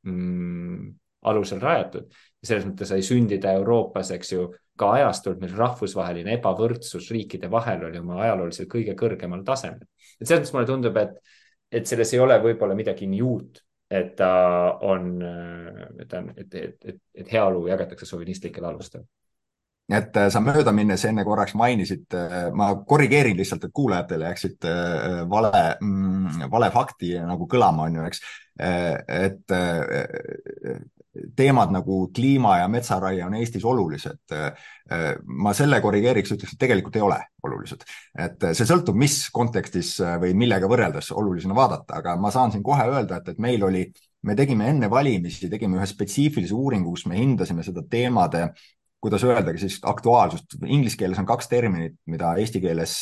[0.05, 0.93] mm,
[1.31, 2.13] alusel rajatud.
[2.47, 4.47] selles mõttes sai sündida Euroopas, eks ju,
[4.77, 9.81] ka ajastult, mil rahvusvaheline ebavõrdsus riikide vahel oli oma ajalooliselt kõige kõrgemal tasemel.
[10.21, 11.17] et selles mõttes mulle tundub, et,
[11.71, 14.31] et selles ei ole võib-olla midagi nii uut et ta
[14.81, 15.21] on,
[15.99, 19.05] et ta on, et, et, et, et heaolu jagatakse sovinistlikel alustel
[19.89, 25.21] et äh, sa möödaminnes enne korraks mainisid, äh, ma korrigeerin lihtsalt, et kuulajatele jääksid äh,
[25.29, 28.21] vale, mm, vale fakti nagu kõlama, on ju, eks.
[28.57, 29.53] et
[31.35, 34.19] teemad nagu kliima ja metsaraie on Eestis olulised.
[35.25, 37.83] ma selle korrigeeriks, ütleks, et tegelikult ei ole olulised.
[38.17, 42.87] et see sõltub, mis kontekstis või millega võrreldes olulisena vaadata, aga ma saan siin kohe
[42.87, 43.83] öelda, et, et meil oli,
[44.23, 48.47] me tegime enne valimisi, tegime ühe spetsiifilise uuringu, kus me hindasime seda teemade
[49.01, 52.95] kuidas öeldagi siis aktuaalsust, inglise keeles on kaks terminit, mida eesti keeles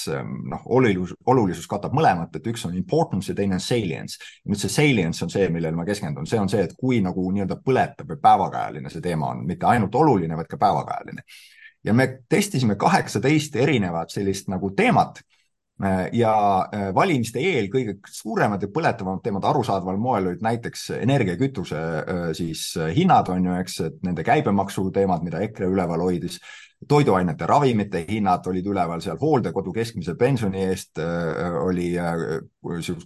[0.52, 4.20] noh, olulisus, olulisus katab mõlemat, et üks on importance ja teine on salience.
[4.46, 7.60] nüüd see salience on see, millele ma keskendun, see on see, et kui nagu nii-öelda
[7.64, 11.24] põletav või päevakajaline see teema on, mitte ainult oluline, vaid ka päevakajaline.
[11.86, 15.22] ja me testisime kaheksateist erinevat sellist nagu teemat
[16.16, 16.34] ja
[16.72, 21.82] äh, valimiste eel kõige suuremad ja põletavamad teemad arusaadaval moel olid näiteks energia ja kütuse
[22.00, 26.40] äh, siis hinnad on ju, eks, et nende käibemaksu teemad, mida EKRE üleval hoidis
[26.88, 32.24] toiduainete, ravimite hinnad olid üleval seal, hooldekodu keskmise pensioni eest äh, oli äh,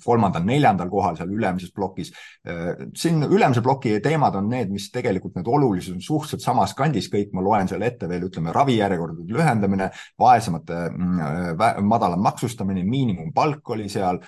[0.04, 2.12] kolmandal-neljandal kohal seal ülemises plokis
[2.48, 2.74] äh,.
[2.98, 7.34] siin ülemise ploki teemad on need, mis tegelikult need olulisus on suhteliselt samas kandis kõik,
[7.36, 9.90] ma loen seal ette veel, ütleme ravijärjekordade lühendamine,
[10.20, 14.22] vaesemate mm, madalam maksustamine, miinimumpalk oli seal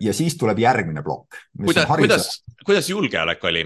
[0.00, 1.38] ja siis tuleb järgmine plokk.
[1.64, 2.32] kuidas, kuidas,
[2.66, 3.64] kuidas julgeolek oli?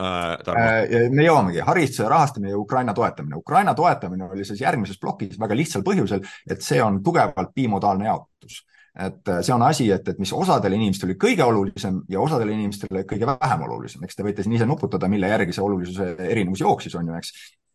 [0.00, 1.06] Äh,.
[1.12, 3.36] me jõuamegi, hariduse rahastamine ja Ukraina toetamine.
[3.36, 8.64] Ukraina toetamine oli siis järgmises plokis väga lihtsal põhjusel, et see on tugevalt bimodaalne jaotus
[8.98, 12.56] et äh, see on asi, et, et mis osadele inimestele oli kõige olulisem ja osadele
[12.56, 16.64] inimestele kõige vähem olulisem, eks te võite siin ise nuputada, mille järgi see olulisuse erinevus
[16.64, 17.30] jooksis, on ju, eks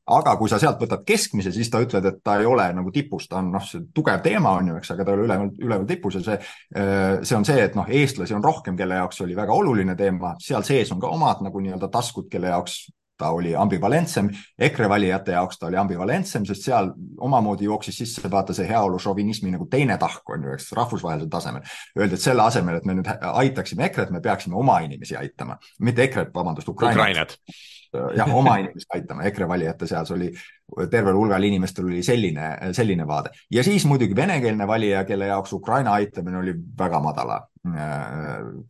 [0.06, 3.26] aga kui sa sealt võtad keskmise, siis ta ütled, et ta ei ole nagu tipus,
[3.30, 5.88] ta on noh, see tugev teema on ju, eks, aga ta ei ole üleval, üleval
[5.89, 6.38] tipus ja see,
[7.26, 10.66] see on see, et noh, eestlasi on rohkem, kelle jaoks oli väga oluline teema, seal
[10.68, 12.84] sees on ka omad nagu nii-öelda taskud, kelle jaoks
[13.18, 18.53] ta oli ambivalentsem, EKRE valijate jaoks ta oli ambivalentsem, sest seal omamoodi jooksis sisse vaata
[18.53, 21.63] see heaolu šovinismi nagu teine tahk on ju, eks rahvusvahelisel tasemel.
[21.99, 26.03] Öeldi, et selle asemel, et me nüüd aitaksime EKRE-t, me peaksime oma inimesi aitama, mitte
[26.09, 27.38] EKRE-t, vabandust, Ukrainat, Ukrainat.
[27.95, 30.28] Jah, oma inimest aitama, EKRE valijate seas oli
[30.91, 33.32] tervel hulgal inimestel oli selline, selline vaade.
[33.53, 37.39] Ja siis muidugi venekeelne valija, kelle jaoks Ukraina aitamine oli väga madala,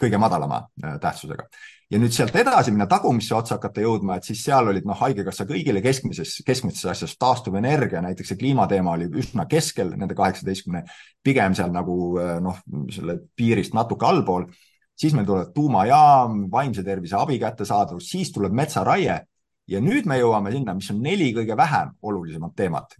[0.01, 0.67] kõige madalama
[1.01, 1.47] tähtsusega.
[1.95, 5.47] Ja nüüd sealt edasi minna tagumisse otsa hakata jõudma, et siis seal olid noh, Haigekassa
[5.47, 10.83] kõigile keskmises, keskmises asjas taastuvenergia, näiteks see kliimateema oli üsna keskel nende kaheksateistkümne,
[11.23, 11.97] pigem seal nagu
[12.43, 12.59] noh,
[12.91, 14.49] selle piirist natuke allpool
[14.99, 19.17] siis meil tuleb tuumajaam, vaimse tervise abi kättesaadavus, siis tuleb metsaraie
[19.67, 22.95] ja nüüd me jõuame sinna, mis on neli kõige vähem olulisemat teemat.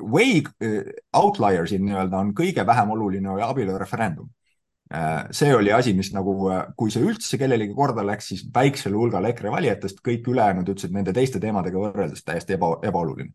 [0.00, 4.30] Way uh, outlier'il nii-öelda on kõige vähem oluline abielureferendum.
[4.90, 8.96] Uh, see oli asi, mis nagu, uh, kui see üldse kellelegi korda läks, siis väiksel
[8.98, 13.30] hulgal EKRE valijatest kõik ülejäänud ütlesid nende teiste teemadega võrreldes täiesti eba, ebaoluline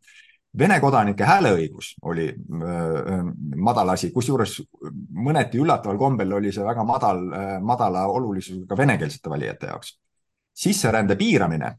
[0.55, 3.15] Vene kodanike hääleõigus oli öö,
[3.59, 4.53] madal asi, kusjuures
[5.27, 7.19] mõneti üllataval kombel oli see väga madal,
[7.59, 9.97] madala olulisusega venekeelsete valijate jaoks.
[10.55, 11.73] sisserände piiramine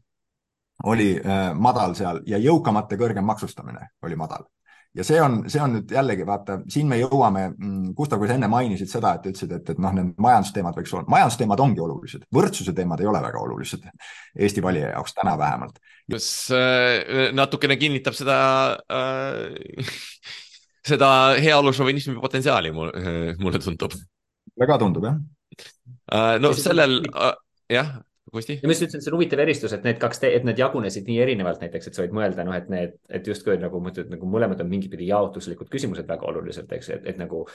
[0.83, 4.45] oli öö, madal seal ja jõukamate kõrgem maksustamine oli madal
[4.97, 8.37] ja see on, see on nüüd jällegi vaata, siin me jõuame, mm, Gustav, kui sa
[8.37, 12.25] enne mainisid seda, et ütlesid, et, et noh, need majandusteemad võiks olla, majandusteemad ongi olulised,
[12.33, 13.85] võrdsuse teemad ei ole väga olulised
[14.47, 15.79] Eesti valija jaoks täna vähemalt.
[16.11, 18.37] kas äh, natukene kinnitab seda
[18.89, 19.95] äh,
[20.91, 21.09] seda
[21.43, 23.95] heaolu šovinismi potentsiaali mulle tundub.
[24.59, 26.37] väga tundub jah uh,.
[26.41, 27.33] no sellel uh,,
[27.71, 27.97] jah
[28.31, 28.57] Kusti?
[28.61, 31.07] ja ma just ütlesin, et see on huvitav eristus, et need kaks, et need jagunesid
[31.07, 34.27] nii erinevalt näiteks, et sa võid mõelda, noh, et need, et justkui nagu mõtled, nagu
[34.27, 37.45] mõlemad on mingit pidi jaotuslikud küsimused väga oluliselt, eks, et, et nagu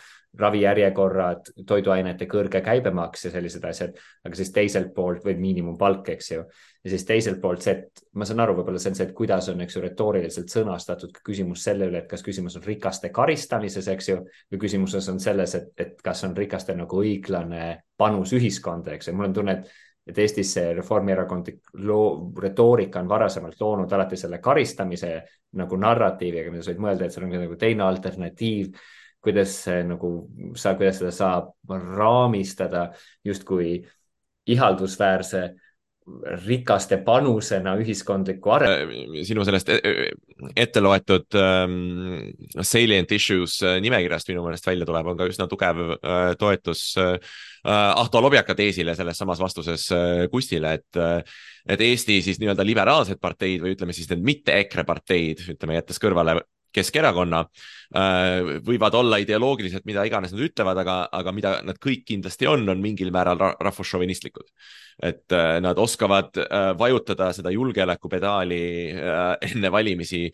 [0.40, 6.46] ravijärjekorrad, toiduainete kõrge käibemaks ja sellised asjad, aga siis teiselt poolt või miinimumpalk, eks ju.
[6.82, 9.52] ja siis teiselt poolt see, et ma saan aru, võib-olla see on see, et kuidas
[9.52, 14.08] on, eks ju, retooriliselt sõnastatud küsimus selle üle, et kas küsimus on rikaste karistamises, eks
[14.14, 14.18] ju,
[14.48, 19.18] või küsimuses on selles, et, et kas on rikastel nagu õiglane panus ühiskonda, eks ju,
[19.20, 24.40] mul on tunne, et et Eestis see reformierakondlik loo, retoorika on varasemalt loonud alati selle
[24.42, 25.12] karistamise
[25.58, 28.72] nagu narratiiviga, mida sa võid mõelda, et seal on nagu teine alternatiiv,
[29.22, 30.12] kuidas nagu
[30.58, 32.88] sa, kuidas seda saab raamistada
[33.24, 33.76] justkui
[34.50, 35.42] ihaldusväärse
[36.46, 38.96] rikaste panusena ühiskondlikku arengu.
[39.20, 40.10] Äh, sinu sellest äh,
[40.58, 41.76] ette loetud um,
[42.58, 47.16] salient issues äh, nimekirjast minu meelest välja tuleb, on ka üsna tugev uh, toetus uh,
[47.62, 51.20] Ahto Lobjaka teesile selles samas vastuses uh, Kustile, et uh,
[51.62, 56.02] et Eesti siis nii-öelda liberaalsed parteid või ütleme siis need mitte EKRE parteid, ütleme jättes
[56.02, 56.40] kõrvale
[56.72, 62.48] Keskerakonna äh, võivad olla ideoloogiliselt, mida iganes nad ütlevad, aga, aga mida nad kõik kindlasti
[62.50, 64.48] on, on mingil määral rahvusšovinistlikud.
[65.02, 68.62] et äh, nad oskavad äh, vajutada seda julgeolekupedaali
[69.48, 70.26] enne valimisi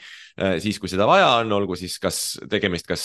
[0.59, 3.05] siis, kui seda vaja on, olgu siis kas tegemist kas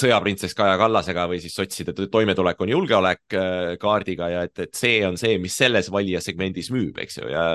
[0.00, 3.36] sõjaprintsess Kaja Kallasega või siis sotside toimetulek on julgeolek
[3.80, 7.46] kaardiga ja et, et see on see, mis selles valijasegmendis müüb, eks ju, ja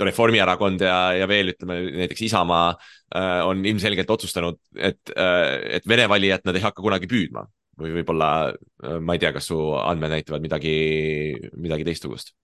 [0.00, 6.46] Reformierakond ja, ja veel ütleme näiteks Isamaa äh, on ilmselgelt otsustanud, et, et Vene valijat
[6.48, 7.46] nad ei hakka kunagi püüdma.
[7.74, 8.26] Või võib-olla
[9.02, 10.74] ma ei tea, kas su andmed näitavad midagi,
[11.58, 12.30] midagi teistsugust.
[12.30, 12.43] Äh,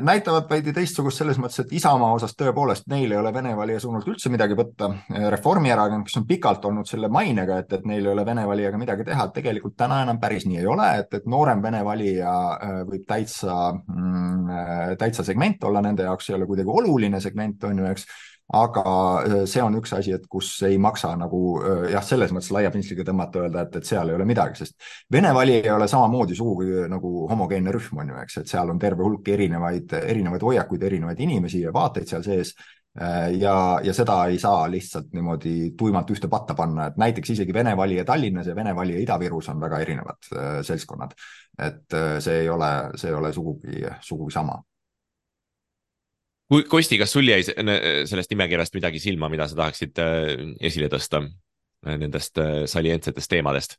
[0.00, 4.06] näitavad veidi teistsugust selles mõttes, et Isamaa osas tõepoolest neil ei ole Vene valija suunalt
[4.08, 4.88] üldse midagi võtta.
[5.12, 8.80] Äh, Reformierakond, kes on pikalt olnud selle mainega, et, et neil ei ole Vene valijaga
[8.80, 12.76] midagi teha, tegelikult täna enam päris nii ei ole, et, et noorem Vene valija äh,
[12.88, 17.90] võib täitsa mm,, täitsa segment olla nende jaoks, ei ole kuidagi oluline segment, on ju,
[17.92, 18.06] eks
[18.52, 18.82] aga
[19.24, 22.72] äh, see on üks asi, et kus ei maksa nagu äh, jah, selles mõttes laia
[22.74, 24.76] pintsliga tõmmata, öelda, et, et seal ei ole midagi, sest
[25.12, 28.80] Vene valija ei ole samamoodi sugugi nagu homogeenne rühm, on ju, eks, et seal on
[28.82, 32.52] terve hulk erinevaid, erinevaid hoiakuid, erinevaid inimesi ja vaateid seal sees
[33.00, 37.56] äh, ja, ja seda ei saa lihtsalt niimoodi tuimalt ühte patta panna, et näiteks isegi
[37.56, 40.28] Vene valija Tallinnas ja Vene valija Ida-Virus on väga erinevad
[40.66, 41.16] seltskonnad.
[41.62, 44.60] et see ei ole, see ei ole sugugi, sugugi sama
[46.52, 50.30] Kosti, kas sul jäi sellest nimekirjast midagi silma, mida sa tahaksid äh,
[50.68, 53.78] esile tõsta äh, nendest äh, salientsetest teemadest?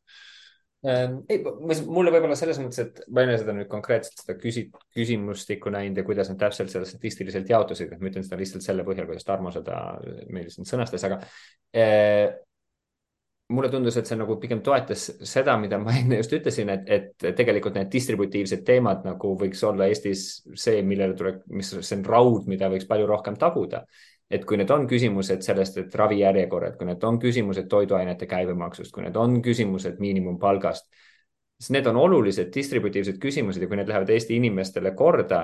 [0.83, 4.65] Ähm, ei, mulle võib-olla selles mõttes, et ma ei ole seda nüüd konkreetselt seda küsi-,
[4.95, 8.83] küsimustikku näinud ja kuidas nad täpselt seda statistiliselt jaotusid, et ma ütlen seda lihtsalt selle
[8.87, 9.77] põhjal, kuidas Tarmo seda
[10.33, 11.21] meile siin sõnastas, aga
[13.49, 17.27] mulle tundus, et see nagu pigem toetas seda, mida ma enne just ütlesin, et, et
[17.37, 20.25] tegelikult need distributiivsed teemad nagu võiks olla Eestis
[20.55, 23.85] see, millele tuleb, mis see on raud, mida võiks palju rohkem taguda.
[24.33, 29.03] et kui need on küsimused sellest, et ravijärjekorrad, kui need on küsimused toiduainete käibemaksust, kui
[29.03, 30.87] need on küsimused miinimumpalgast,
[31.59, 35.43] siis need on olulised distributiivsed küsimused ja kui need lähevad Eesti inimestele korda,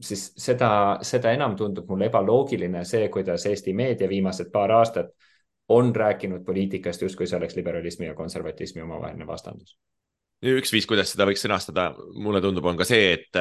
[0.00, 0.70] siis seda,
[1.04, 5.12] seda enam tundub mulle ebaloogiline see, kuidas Eesti meedia viimased paar aastat
[5.68, 9.76] on rääkinud poliitikast, justkui see oleks liberalismi ja konservatismi omavaheline vastandus.
[10.46, 13.40] üks viis, kuidas seda võiks sõnastada, mulle tundub, on ka see, et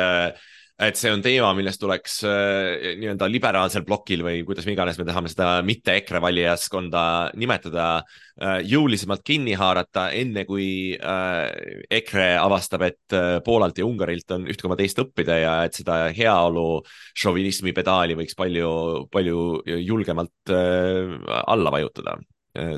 [0.76, 5.06] et see on teema, millest tuleks äh, nii-öelda liberaalsel plokil või kuidas me iganes me
[5.08, 7.04] tahame seda mitte EKRE valijaskonda
[7.40, 10.68] nimetada äh,, jõulisemalt kinni haarata, enne kui
[11.00, 15.80] äh, EKRE avastab, et äh, Poolalt ja Ungarilt on üht koma teist õppida ja et
[15.80, 16.82] seda heaolu
[17.16, 18.72] šovinismi pedaali võiks palju,
[19.16, 19.42] palju
[19.80, 21.16] julgemalt äh,
[21.46, 22.20] alla vajutada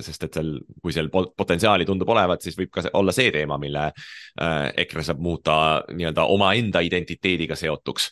[0.04, 0.54] sest et seal,
[0.84, 5.24] kui seal potentsiaali tundub olevat, siis võib ka olla see teema, mille äh, EKRE saab
[5.24, 5.58] muuta
[5.94, 8.12] nii-öelda omaenda identiteediga seotuks.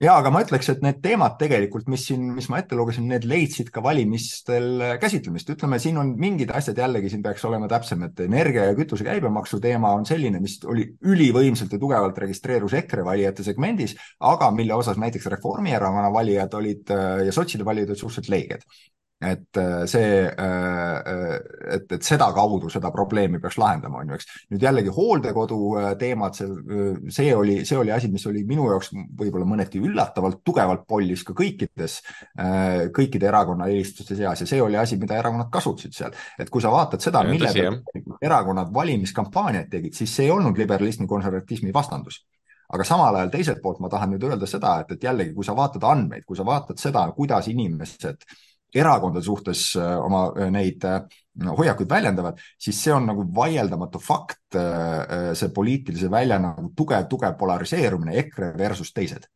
[0.00, 3.26] Ja, aga ma ütleks, et need teemad tegelikult, mis siin, mis ma ette lugesin, need
[3.28, 8.22] leidsid ka valimistel käsitlemist, ütleme, siin on mingid asjad jällegi, siin peaks olema täpsem, et
[8.24, 13.44] energia ja kütuse käibemaksu teema on selline, mis oli ülivõimsalt ja tugevalt registreerus EKRE valijate
[13.44, 13.92] segmendis,
[14.24, 16.94] aga mille osas näiteks Reformierakonna valijad olid
[17.26, 18.64] ja sotside valijad olid suhteliselt leiged
[19.20, 21.40] et äh, see, äh, äh,
[21.74, 24.30] et, et sedakaudu seda probleemi peaks lahendama, on ju, eks.
[24.54, 25.58] nüüd jällegi hooldekodu
[26.00, 26.48] teemad, see,
[27.12, 31.36] see oli, see oli asi, mis oli minu jaoks võib-olla mõneti üllatavalt tugevalt pollis ka
[31.36, 32.00] kõikides,
[32.96, 36.16] kõikide erakonna eelistuste seas ja see oli asi, mida erakonnad kasutasid seal.
[36.40, 41.08] et kui sa vaatad seda, mille pealt erakonnad valimiskampaaniaid tegid, siis see ei olnud liberalismi,
[41.10, 42.22] konservatismi vastandus
[42.70, 45.56] aga samal ajal teiselt poolt ma tahan nüüd öelda seda, et, et jällegi, kui sa
[45.58, 48.38] vaatad andmeid, kui sa vaatad seda, kuidas inimesed äh,
[48.74, 51.02] erakondade suhtes äh, oma äh, neid äh,
[51.40, 54.56] hoiakuid väljendavad, siis see on nagu vaieldamatu fakt,
[55.38, 59.28] see poliitilise välja nagu tugev, tugev polariseerumine EKRE versus teised.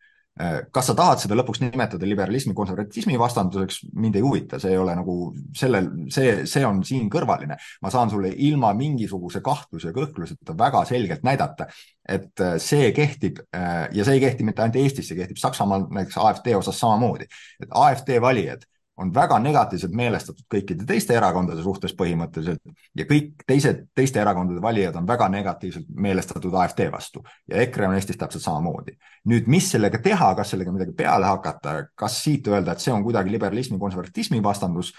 [0.74, 4.96] kas sa tahad seda lõpuks nimetada liberalismi, konservatismi vastanduseks, mind ei huvita, see ei ole
[4.98, 5.14] nagu
[5.54, 7.56] sellel, see, see on siin kõrvaline.
[7.80, 11.70] ma saan sulle ilma mingisuguse kahtluse ja kõhkluseta väga selgelt näidata,
[12.02, 16.52] et see kehtib ja see ei kehti mitte ainult Eestis, see kehtib Saksamaal näiteks AfD
[16.58, 17.30] osas samamoodi,
[17.62, 18.66] et AfD valijad
[18.96, 22.60] on väga negatiivselt meelestatud kõikide teiste erakondade suhtes põhimõtteliselt
[22.94, 27.96] ja kõik teised, teiste erakondade valijad on väga negatiivselt meelestatud AfD vastu ja EKRE on
[27.98, 28.94] Eestis täpselt samamoodi.
[29.30, 33.02] nüüd, mis sellega teha, kas sellega midagi peale hakata, kas siit öelda, et see on
[33.02, 34.92] kuidagi liberalismi, konservatismi vastandus,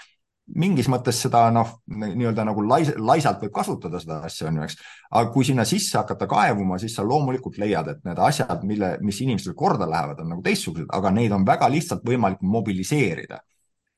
[0.46, 4.78] mingis mõttes seda noh, nii-öelda nagu lais, laisalt võib kasutada seda asja, on ju, eks.
[5.10, 9.22] aga kui sinna sisse hakata kaevuma, siis sa loomulikult leiad, et need asjad, mille, mis
[9.24, 13.39] inimestele korda lähevad, on nagu teistsugused, aga neid on väga lihtsalt võimalik mobiliseerida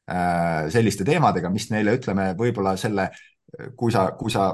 [0.08, 3.10] selliste teemadega, mis neile ütleme, võib-olla selle,
[3.76, 4.54] kui sa, kui sa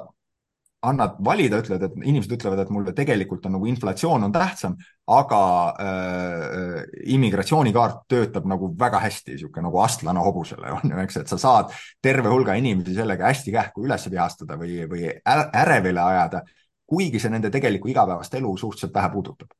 [0.83, 4.75] annad valida, ütled, et inimesed ütlevad, et mulle tegelikult on nagu inflatsioon on tähtsam,
[5.15, 5.39] aga
[5.79, 6.75] äh,
[7.15, 11.71] immigratsioonikart töötab nagu väga hästi, niisugune nagu astlane hobusele on ju, eks, et sa saad
[12.03, 16.43] terve hulga inimesi sellega hästi kähku üles vihastada või, või ärevile ajada,
[16.89, 19.55] kuigi see nende tegelikku igapäevast elu suhteliselt vähe puudutab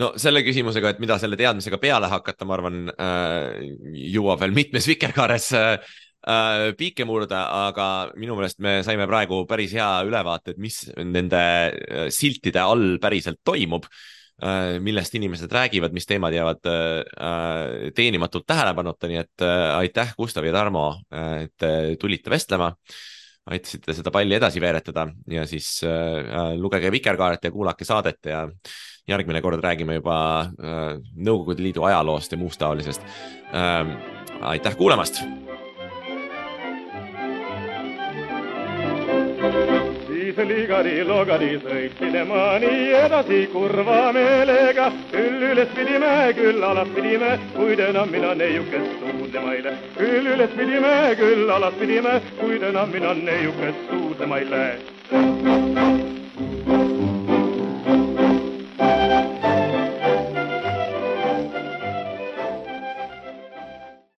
[0.00, 3.66] no selle küsimusega, et mida selle teadmisega peale hakata, ma arvan äh,,
[4.14, 5.90] jõuab veel mitmes vikerkaares äh,
[6.26, 7.88] äh, piike murda, aga
[8.20, 13.42] minu meelest me saime praegu päris hea ülevaate, et mis nende äh, siltide all päriselt
[13.46, 20.48] toimub äh, millest inimesed räägivad, mis teemad jäävad äh, teenimatult tähelepanuta, nii et aitäh, Gustav
[20.48, 20.90] ja Tarmo,
[21.44, 21.70] et
[22.00, 22.72] tulite vestlema
[23.50, 28.44] aitasite seda palli edasi veeretada ja siis äh, lugege Vikerkaart ja kuulake saadet ja
[29.10, 33.04] järgmine kord räägime juba äh, Nõukogude Liidu ajaloost ja muust taolisest
[33.54, 33.94] äh,.
[34.40, 35.24] aitäh kuulamast
[41.62, 44.90] sõitsin ema nii edasi kurva meelega.
[45.10, 49.90] küll üles pidime, küll alas pidime, kuid enam mina neiukest suudlema ei lähe.
[49.98, 54.78] küll üles pidime, küll alas pidime, kuid enam mina neiukest suudlema ei lähe.